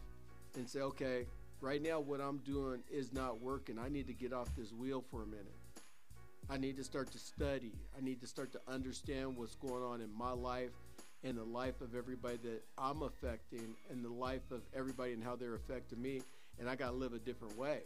[0.57, 1.27] and say, okay,
[1.61, 3.79] right now what I'm doing is not working.
[3.79, 5.55] I need to get off this wheel for a minute.
[6.49, 7.73] I need to start to study.
[7.97, 10.71] I need to start to understand what's going on in my life
[11.23, 15.37] and the life of everybody that I'm affecting and the life of everybody and how
[15.37, 16.23] they're affecting me.
[16.59, 17.81] And I got to live a different way.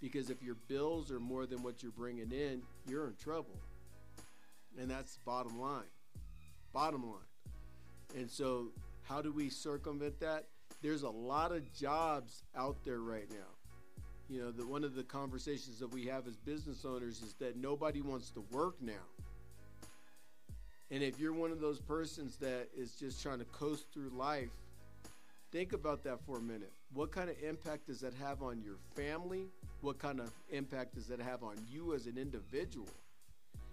[0.00, 3.56] Because if your bills are more than what you're bringing in, you're in trouble.
[4.78, 5.88] And that's bottom line.
[6.72, 8.16] Bottom line.
[8.16, 8.68] And so,
[9.02, 10.46] how do we circumvent that?
[10.82, 13.36] There's a lot of jobs out there right now.
[14.28, 17.56] You know, the, one of the conversations that we have as business owners is that
[17.56, 18.92] nobody wants to work now.
[20.90, 24.50] And if you're one of those persons that is just trying to coast through life,
[25.50, 26.72] think about that for a minute.
[26.92, 29.46] What kind of impact does that have on your family?
[29.80, 32.88] What kind of impact does that have on you as an individual?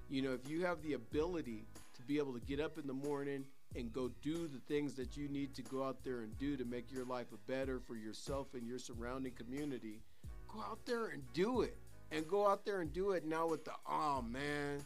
[0.10, 1.66] You know, if you have the ability
[1.96, 3.46] to be able to get up in the morning
[3.76, 6.66] and go do the things that you need to go out there and do to
[6.66, 10.02] make your life better for yourself and your surrounding community,
[10.48, 11.78] go out there and do it.
[12.12, 14.86] And go out there and do it now with the, oh man,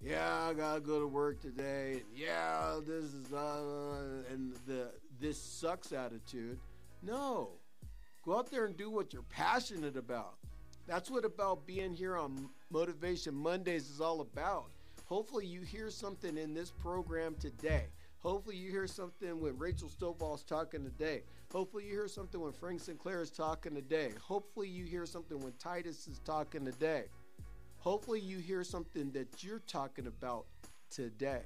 [0.00, 2.02] yeah, I gotta go to work today.
[2.14, 6.58] Yeah, this is uh, and the this sucks attitude.
[7.02, 7.50] No,
[8.24, 10.34] go out there and do what you're passionate about.
[10.86, 14.70] That's what about being here on Motivation Mondays is all about.
[15.06, 17.86] Hopefully, you hear something in this program today.
[18.20, 21.22] Hopefully, you hear something when Rachel Stovall's talking today.
[21.52, 24.10] Hopefully, you hear something when Frank Sinclair is talking today.
[24.20, 27.04] Hopefully, you hear something when Titus is talking today.
[27.78, 30.46] Hopefully, you hear something that you're talking about
[30.90, 31.42] today.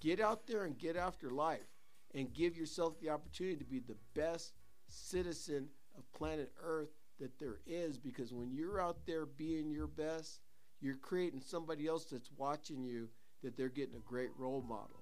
[0.00, 1.66] Get out there and get after life
[2.14, 4.52] and give yourself the opportunity to be the best
[4.88, 6.90] citizen of planet Earth
[7.20, 10.40] that there is because when you're out there being your best,
[10.80, 13.08] you're creating somebody else that's watching you
[13.42, 15.00] that they're getting a great role model.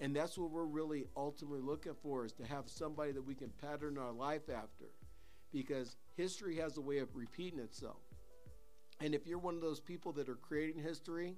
[0.00, 3.50] And that's what we're really ultimately looking for is to have somebody that we can
[3.60, 4.86] pattern our life after
[5.52, 7.98] because history has a way of repeating itself.
[9.00, 11.36] And if you're one of those people that are creating history,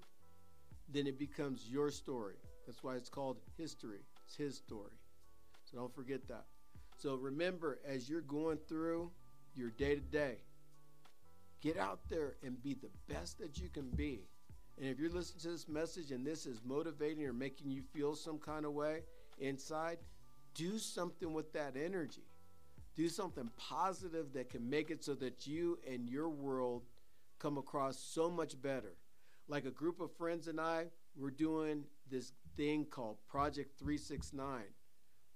[0.89, 2.36] then it becomes your story.
[2.66, 4.01] That's why it's called history.
[4.26, 4.98] It's his story.
[5.64, 6.44] So don't forget that.
[6.97, 9.10] So remember, as you're going through
[9.55, 10.36] your day to day.
[11.60, 14.22] Get out there and be the best that you can be.
[14.78, 18.14] And if you're listening to this message and this is motivating or making you feel
[18.14, 19.02] some kind of way
[19.39, 19.98] inside,
[20.55, 22.24] do something with that energy.
[22.97, 26.82] Do something positive that can make it so that you and your world
[27.43, 28.94] come across so much better.
[29.48, 30.86] Like a group of friends and I,
[31.16, 34.62] we're doing this thing called Project 369.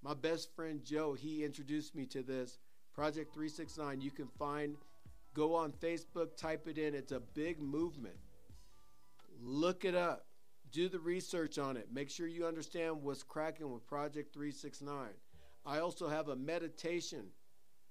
[0.02, 2.58] My best friend Joe, he introduced me to this
[2.94, 4.00] Project 369.
[4.00, 4.76] You can find,
[5.34, 6.94] go on Facebook, type it in.
[6.94, 8.16] It's a big movement.
[9.42, 10.26] Look it up.
[10.70, 11.88] Do the research on it.
[11.92, 15.08] Make sure you understand what's cracking with Project 369.
[15.64, 17.24] I also have a meditation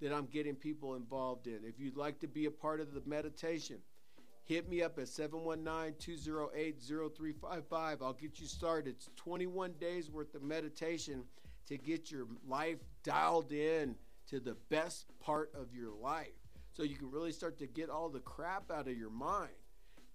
[0.01, 1.59] that I'm getting people involved in.
[1.63, 3.79] If you'd like to be a part of the meditation,
[4.45, 8.01] hit me up at 719-208-0355.
[8.01, 8.95] I'll get you started.
[8.95, 11.23] It's 21 days worth of meditation
[11.67, 13.95] to get your life dialed in
[14.30, 16.27] to the best part of your life.
[16.73, 19.49] So you can really start to get all the crap out of your mind.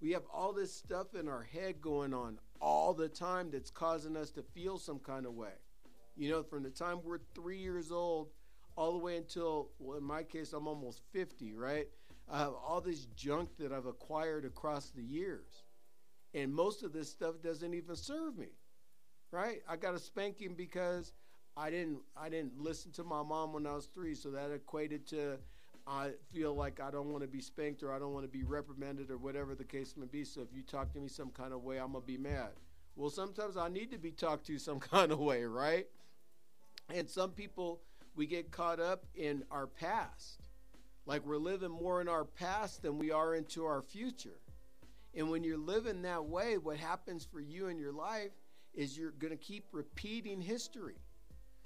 [0.01, 4.16] We have all this stuff in our head going on all the time that's causing
[4.16, 5.55] us to feel some kind of way.
[6.16, 8.28] You know, from the time we're three years old
[8.77, 11.89] all the way until, well, in my case, I'm almost 50, right?
[12.32, 15.65] Have all this junk that I've acquired across the years.
[16.32, 18.51] And most of this stuff doesn't even serve me,
[19.32, 19.62] right?
[19.69, 21.12] I got a spanking because
[21.57, 25.09] I didn't I didn't listen to my mom when I was three, so that equated
[25.09, 25.39] to
[25.86, 28.44] I feel like I don't want to be spanked or I don't want to be
[28.44, 30.24] reprimanded or whatever the case may be.
[30.24, 32.51] So if you talk to me some kind of way, I'm gonna be mad.
[32.94, 35.86] Well, sometimes I need to be talked to some kind of way, right?
[36.89, 37.81] And some people
[38.15, 40.49] we get caught up in our past.
[41.06, 44.40] Like we're living more in our past than we are into our future.
[45.14, 48.31] And when you're living that way, what happens for you in your life
[48.74, 50.97] is you're going to keep repeating history.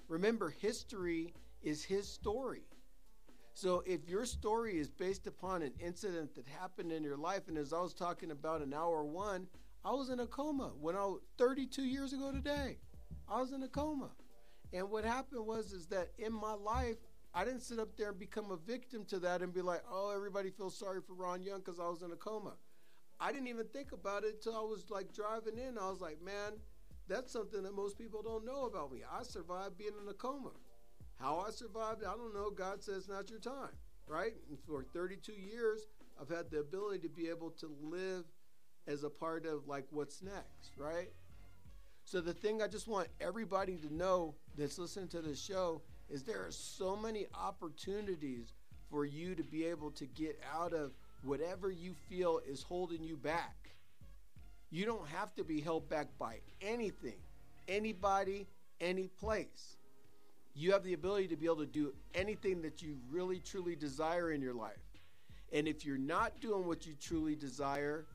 [0.09, 2.62] Remember, history is his story.
[3.52, 7.56] So if your story is based upon an incident that happened in your life, and
[7.56, 9.47] as I was talking about in hour one,
[9.85, 12.78] I was in a coma when I was 32 years ago today.
[13.28, 14.11] I was in a coma.
[14.73, 16.97] And what happened was is that in my life,
[17.35, 20.12] I didn't sit up there and become a victim to that and be like, oh,
[20.15, 22.52] everybody feels sorry for Ron Young because I was in a coma.
[23.19, 25.77] I didn't even think about it until I was like driving in.
[25.77, 26.52] I was like, man,
[27.09, 29.01] that's something that most people don't know about me.
[29.11, 30.52] I survived being in a coma.
[31.20, 32.51] How I survived, I don't know.
[32.51, 33.74] God says not your time,
[34.06, 34.35] right?
[34.48, 35.86] And for 32 years,
[36.20, 38.24] I've had the ability to be able to live
[38.86, 41.11] as a part of like what's next, right?
[42.05, 46.22] So the thing I just want everybody to know that's listening to this show is
[46.22, 48.52] there are so many opportunities
[48.90, 53.16] for you to be able to get out of whatever you feel is holding you
[53.16, 53.70] back.
[54.70, 57.18] You don't have to be held back by anything,
[57.68, 58.47] anybody,
[58.81, 59.76] any place.
[60.55, 64.32] You have the ability to be able to do anything that you really truly desire
[64.32, 64.78] in your life.
[65.52, 68.06] And if you're not doing what you truly desire,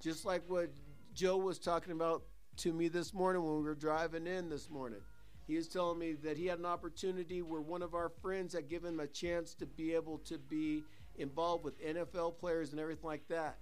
[0.00, 0.70] just like what
[1.14, 2.22] Joe was talking about
[2.58, 5.00] to me this morning when we were driving in this morning,
[5.48, 8.68] he was telling me that he had an opportunity where one of our friends had
[8.68, 10.82] given him a chance to be able to be
[11.16, 13.56] involved with NFL players and everything like that.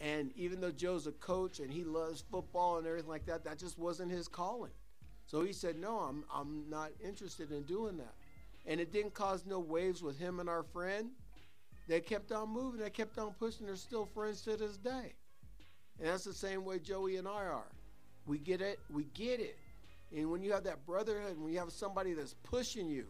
[0.00, 3.58] And even though Joe's a coach and he loves football and everything like that, that
[3.58, 4.70] just wasn't his calling.
[5.26, 8.14] So he said, No, I'm, I'm not interested in doing that.
[8.64, 11.10] And it didn't cause no waves with him and our friend.
[11.88, 13.66] They kept on moving, they kept on pushing.
[13.66, 15.14] They're still friends to this day.
[15.98, 17.70] And that's the same way Joey and I are.
[18.24, 19.58] We get it, we get it.
[20.14, 23.06] And when you have that brotherhood, when you have somebody that's pushing you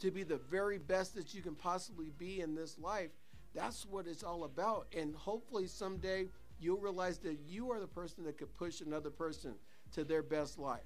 [0.00, 3.10] to be the very best that you can possibly be in this life,
[3.54, 4.86] that's what it's all about.
[4.96, 6.28] And hopefully someday
[6.60, 9.54] you'll realize that you are the person that could push another person
[9.92, 10.80] to their best life.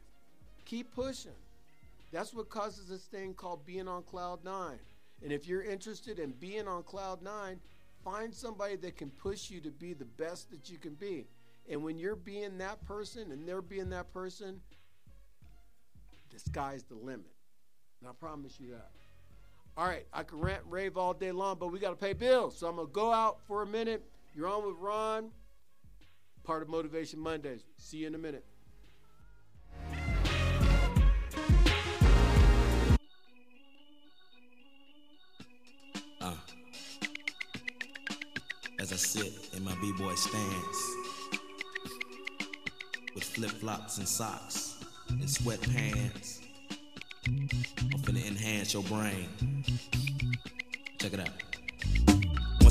[0.64, 1.32] Keep pushing.
[2.12, 4.78] That's what causes this thing called being on cloud nine.
[5.22, 7.60] And if you're interested in being on cloud nine,
[8.04, 11.26] find somebody that can push you to be the best that you can be.
[11.68, 14.60] And when you're being that person and they're being that person,
[16.34, 17.32] the sky's the limit.
[18.00, 18.90] And I promise you that.
[19.76, 22.58] All right, I can rant rave all day long, but we got to pay bills.
[22.58, 24.04] So I'm going to go out for a minute.
[24.34, 25.30] You're on with Ron,
[26.42, 27.64] part of Motivation Mondays.
[27.78, 28.44] See you in a minute.
[36.20, 36.34] Uh,
[38.80, 40.94] as I sit in my b-boy stance
[43.14, 44.73] with flip-flops and socks
[45.20, 46.40] and sweatpants,
[47.26, 47.48] I'm
[48.02, 49.28] finna enhance your brain.
[50.98, 52.13] Check it out.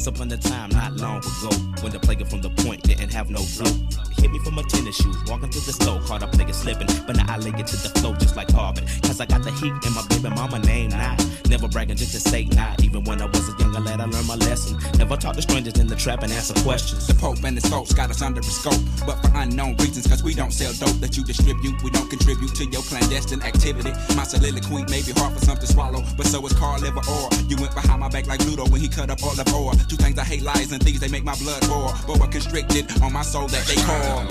[0.04, 3.30] Once upon a time, not long ago, when the player from the point didn't have
[3.30, 3.72] no flow.
[4.20, 6.88] Hit me from my tennis shoes, walking through the store, caught up nigga slipping.
[7.08, 8.84] But now I lay it to the flow just like Harvard.
[9.04, 11.16] Cause I got the heat and my baby mama name now.
[11.48, 12.84] Never bragging just to say not.
[12.84, 14.76] Even when I was a younger lad, I learned my lesson.
[14.98, 17.08] Never talk to strangers in the trap and answer questions.
[17.08, 20.22] The Pope and his folks got us under a scope, but for unknown reasons, cause
[20.22, 21.82] we don't sell dope that you distribute.
[21.82, 23.92] We don't contribute to your clandestine activity.
[24.18, 27.30] My soliloquy may be hard for some to swallow, but so is Carl liver or
[27.48, 29.72] you went behind my back like Pluto when he cut up all the ore.
[29.94, 31.62] Two things I hate lies and they make my blood.
[32.08, 34.26] But constricted on my soul that they call.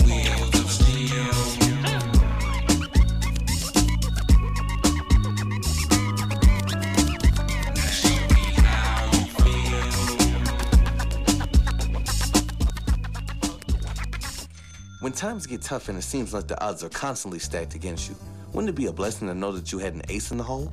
[15.01, 18.17] When times get tough and it seems like the odds are constantly stacked against you,
[18.53, 20.73] wouldn't it be a blessing to know that you had an ace in the hole?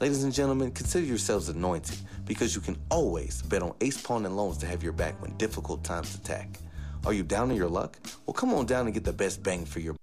[0.00, 4.36] Ladies and gentlemen, consider yourselves anointed because you can always bet on Ace Pawn and
[4.36, 6.58] Loans to have your back when difficult times attack.
[7.06, 7.96] Are you down in your luck?
[8.26, 9.94] Well, come on down and get the best bang for your.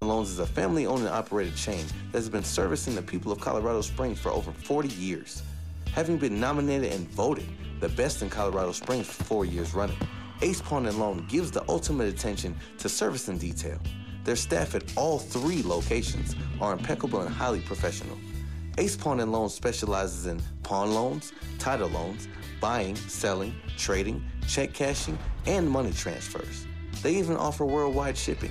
[0.00, 3.38] Loans is a family owned and operated chain that has been servicing the people of
[3.38, 5.42] Colorado Springs for over 40 years.
[5.92, 7.46] Having been nominated and voted
[7.80, 9.98] the best in Colorado Springs for four years running,
[10.40, 13.78] Ace Pawn and Loan gives the ultimate attention to service and detail.
[14.24, 18.16] Their staff at all three locations are impeccable and highly professional.
[18.80, 22.28] Ace Pawn and Loan specializes in pawn loans, title loans,
[22.62, 26.66] buying, selling, trading, check cashing, and money transfers.
[27.02, 28.50] They even offer worldwide shipping.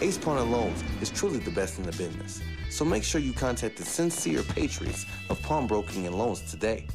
[0.00, 2.42] Ace Pawn and Loans is truly the best in the business.
[2.70, 6.88] So make sure you contact the sincere patriots of pawnbroking and loans today.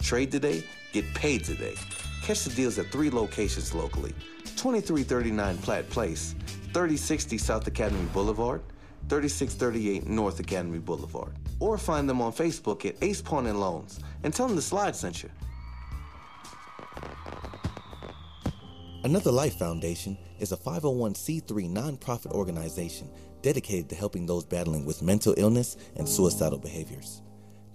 [0.00, 0.62] Trade today,
[0.92, 1.74] get paid today.
[2.22, 6.36] Catch the deals at three locations locally 2339 Platte Place,
[6.66, 8.62] 3060 South Academy Boulevard,
[9.08, 11.34] 3638 North Academy Boulevard.
[11.60, 14.94] Or find them on Facebook at Ace Pawn and Loans and tell them the slide
[14.94, 15.30] sent you.
[19.04, 23.08] Another Life Foundation is a 501c3 nonprofit organization
[23.42, 27.22] dedicated to helping those battling with mental illness and suicidal behaviors.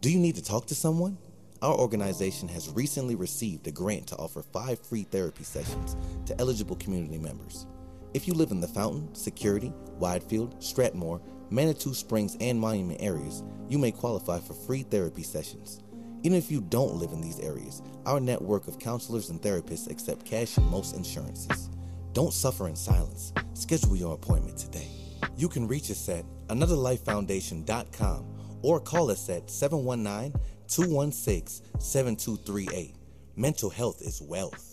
[0.01, 1.17] Do you need to talk to someone?
[1.61, 5.95] Our organization has recently received a grant to offer five free therapy sessions
[6.25, 7.65] to eligible community members.
[8.13, 11.19] If you live in the Fountain, Security, Widefield, Stratmoor,
[11.49, 15.79] Manitou Springs, and Monument areas, you may qualify for free therapy sessions.
[16.21, 20.27] Even if you don't live in these areas, our network of counselors and therapists accept
[20.27, 21.69] cash and most insurances.
[22.13, 23.33] Don't suffer in silence.
[23.55, 24.89] Schedule your appointment today.
[25.35, 28.25] You can reach us at anotherlifefoundation.com
[28.61, 32.95] or call us at 719 216 7238.
[33.35, 34.72] Mental health is wealth.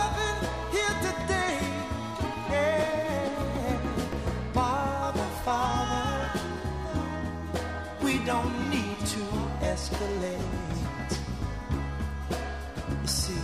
[8.31, 9.23] don't need to
[9.73, 11.15] escalate.
[13.01, 13.41] You see,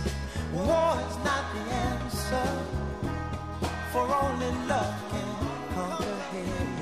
[0.54, 2.48] war is not the answer,
[3.92, 5.30] for only love can
[5.74, 6.77] conquer hate.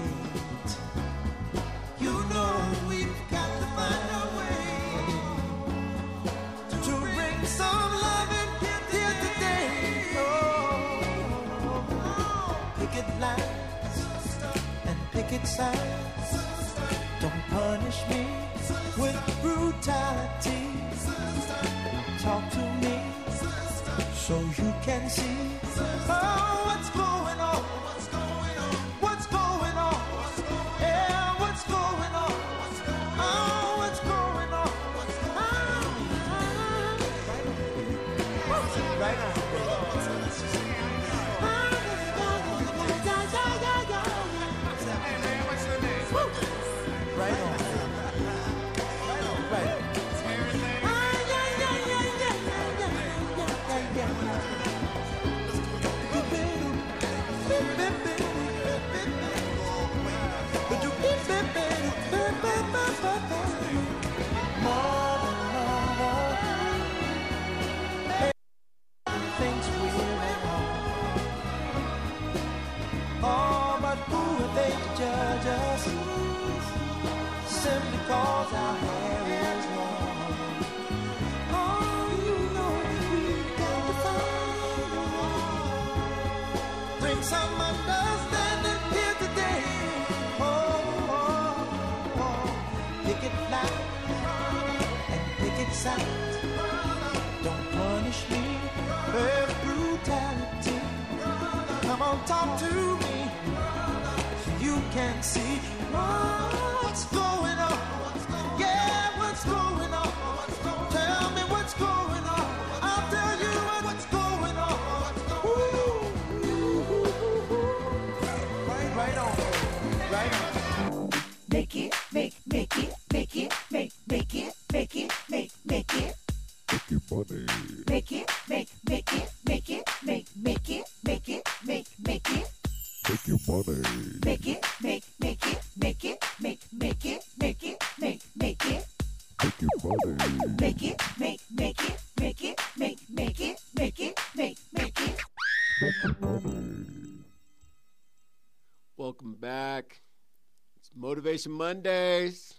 [151.36, 152.54] Motivation Mondays.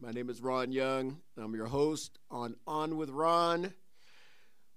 [0.00, 1.18] My name is Ron Young.
[1.36, 3.74] I'm your host on On with Ron.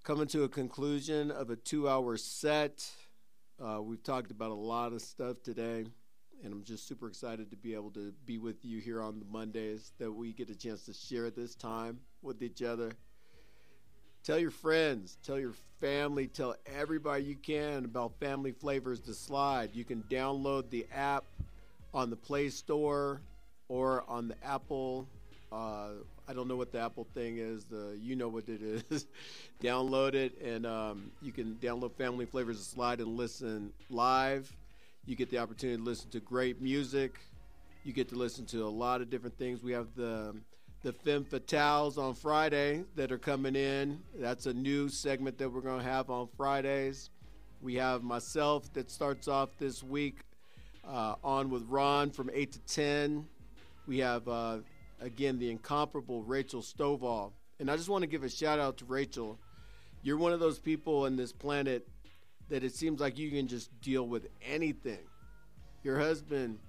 [0.03, 2.89] Coming to a conclusion of a two hour set.
[3.63, 5.85] Uh, we've talked about a lot of stuff today,
[6.43, 9.25] and I'm just super excited to be able to be with you here on the
[9.25, 12.93] Mondays that we get a chance to share this time with each other.
[14.23, 19.75] Tell your friends, tell your family, tell everybody you can about Family Flavors The Slide.
[19.75, 21.25] You can download the app
[21.93, 23.21] on the Play Store
[23.67, 25.07] or on the Apple.
[25.51, 25.89] Uh,
[26.27, 27.65] I don't know what the Apple thing is.
[27.65, 29.07] The you know what it is.
[29.63, 34.55] download it, and um, you can download Family Flavors of Slide and listen live.
[35.05, 37.19] You get the opportunity to listen to great music.
[37.83, 39.63] You get to listen to a lot of different things.
[39.63, 40.35] We have the
[40.81, 43.99] the Femme Fatales on Friday that are coming in.
[44.15, 47.09] That's a new segment that we're going to have on Fridays.
[47.61, 50.21] We have myself that starts off this week
[50.87, 53.25] uh, on with Ron from 8 to 10.
[53.87, 54.57] We have, uh,
[54.99, 57.31] again, the incomparable Rachel Stovall.
[57.59, 59.37] And I just want to give a shout out to Rachel.
[60.01, 61.87] You're one of those people on this planet
[62.49, 64.99] that it seems like you can just deal with anything.
[65.83, 66.59] Your husband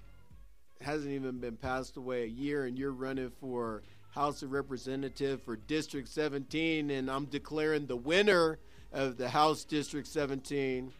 [0.81, 5.55] hasn't even been passed away a year, and you're running for House of Representative for
[5.55, 8.59] District 17, and I'm declaring the winner
[8.91, 10.91] of the House District 17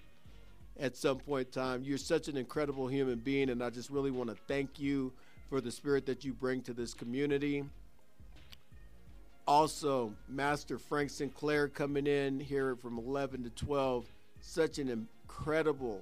[0.80, 1.84] at some point in time.
[1.84, 5.12] You're such an incredible human being, and I just really want to thank you
[5.50, 7.64] for the spirit that you bring to this community.
[9.48, 14.06] Also, Master Frank Sinclair coming in here from 11 to 12.
[14.40, 16.02] Such an incredible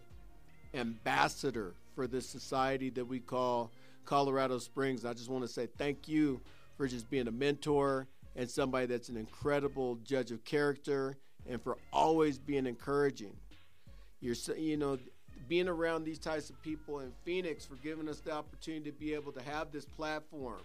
[0.74, 3.72] ambassador for this society that we call
[4.06, 5.04] Colorado Springs.
[5.06, 6.40] I just want to say thank you
[6.78, 11.18] for just being a mentor and somebody that's an incredible judge of character
[11.50, 13.34] and for always being encouraging.
[14.22, 14.98] You're, you know,
[15.48, 19.14] being around these types of people in Phoenix for giving us the opportunity to be
[19.14, 20.62] able to have this platform,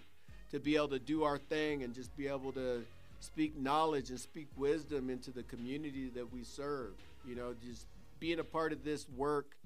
[0.51, 2.85] to be able to do our thing and just be able to
[3.21, 6.93] speak knowledge and speak wisdom into the community that we serve.
[7.27, 7.87] You know, just
[8.21, 9.57] being a part of this work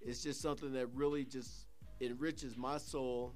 [0.00, 1.66] is just something that really just
[2.00, 3.32] enriches my soul.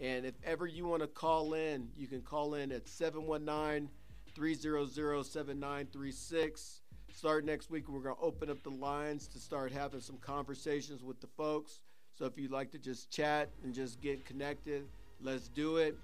[0.00, 3.88] And if ever you want to call in, you can call in at 719
[4.34, 6.81] 300 7936.
[7.14, 11.04] Start next week, we're going to open up the lines to start having some conversations
[11.04, 11.80] with the folks.
[12.18, 14.84] So if you'd like to just chat and just get connected,
[15.20, 15.96] let's do it.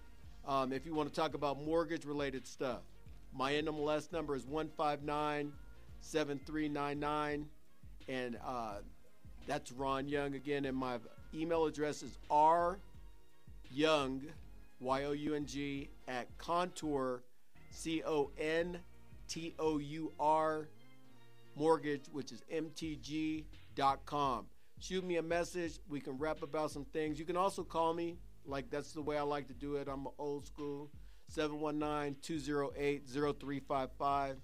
[0.47, 2.83] Um, if you want to talk about mortgage related stuff,
[3.35, 5.53] my NMLS number is 159
[6.01, 7.47] 7399.
[8.09, 8.75] And uh,
[9.47, 10.67] that's Ron Young again.
[10.67, 10.99] And my
[11.35, 12.79] email address is R
[13.71, 14.23] Young,
[14.81, 17.23] Y O U N G, at Contour,
[17.71, 18.79] C O N
[19.29, 20.69] T O U R,
[21.59, 24.47] mortgage, which is MTG.com.
[24.81, 25.81] Shoot me a message.
[25.89, 27.19] We can rap about some things.
[27.19, 28.17] You can also call me.
[28.47, 29.89] Like, that's the way I like to do it.
[29.89, 30.91] I'm old school.
[31.29, 34.37] 719 208 0355.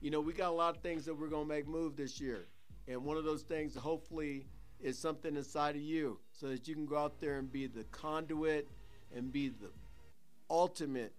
[0.00, 2.20] You know, we got a lot of things that we're going to make move this
[2.20, 2.46] year.
[2.86, 4.46] And one of those things, hopefully,
[4.80, 7.84] is something inside of you so that you can go out there and be the
[7.84, 8.68] conduit
[9.14, 9.70] and be the
[10.50, 11.12] ultimate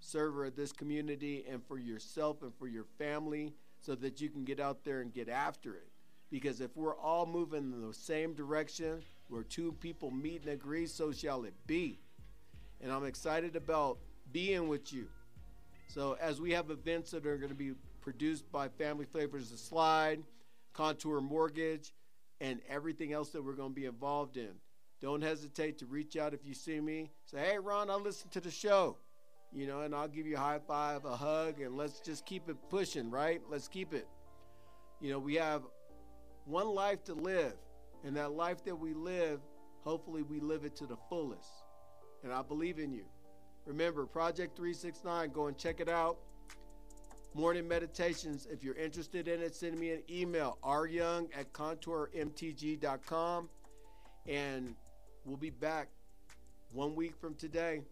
[0.00, 3.54] server of this community and for yourself and for your family
[3.88, 5.88] so that you can get out there and get after it.
[6.30, 10.86] Because if we're all moving in the same direction, where two people meet and agree,
[10.86, 11.98] so shall it be.
[12.82, 13.96] And I'm excited about
[14.30, 15.08] being with you.
[15.86, 19.56] So as we have events that are going to be produced by Family Flavors The
[19.56, 20.22] Slide,
[20.74, 21.94] Contour Mortgage,
[22.42, 24.50] and everything else that we're going to be involved in.
[25.00, 27.10] Don't hesitate to reach out if you see me.
[27.24, 28.98] Say, hey, Ron, I listened to the show.
[29.52, 32.48] You know, and I'll give you a high five, a hug, and let's just keep
[32.48, 33.40] it pushing, right?
[33.48, 34.06] Let's keep it.
[35.00, 35.62] You know, we have
[36.44, 37.54] one life to live,
[38.04, 39.40] and that life that we live,
[39.84, 41.48] hopefully we live it to the fullest.
[42.22, 43.04] And I believe in you,
[43.68, 46.16] Remember, Project 369, go and check it out.
[47.34, 48.48] Morning meditations.
[48.50, 53.50] If you're interested in it, send me an email, ryoung at contourmtg.com.
[54.26, 54.74] And
[55.26, 55.88] we'll be back
[56.72, 57.82] one week from today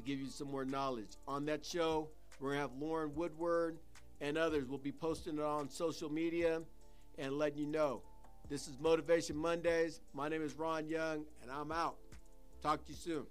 [0.00, 1.16] to give you some more knowledge.
[1.28, 2.08] On that show,
[2.38, 3.78] we're going to have Lauren Woodward
[4.20, 4.66] and others.
[4.66, 6.62] We'll be posting it on social media
[7.18, 8.02] and letting you know.
[8.48, 10.00] This is Motivation Mondays.
[10.14, 11.96] My name is Ron Young, and I'm out.
[12.62, 13.26] Talk to you soon.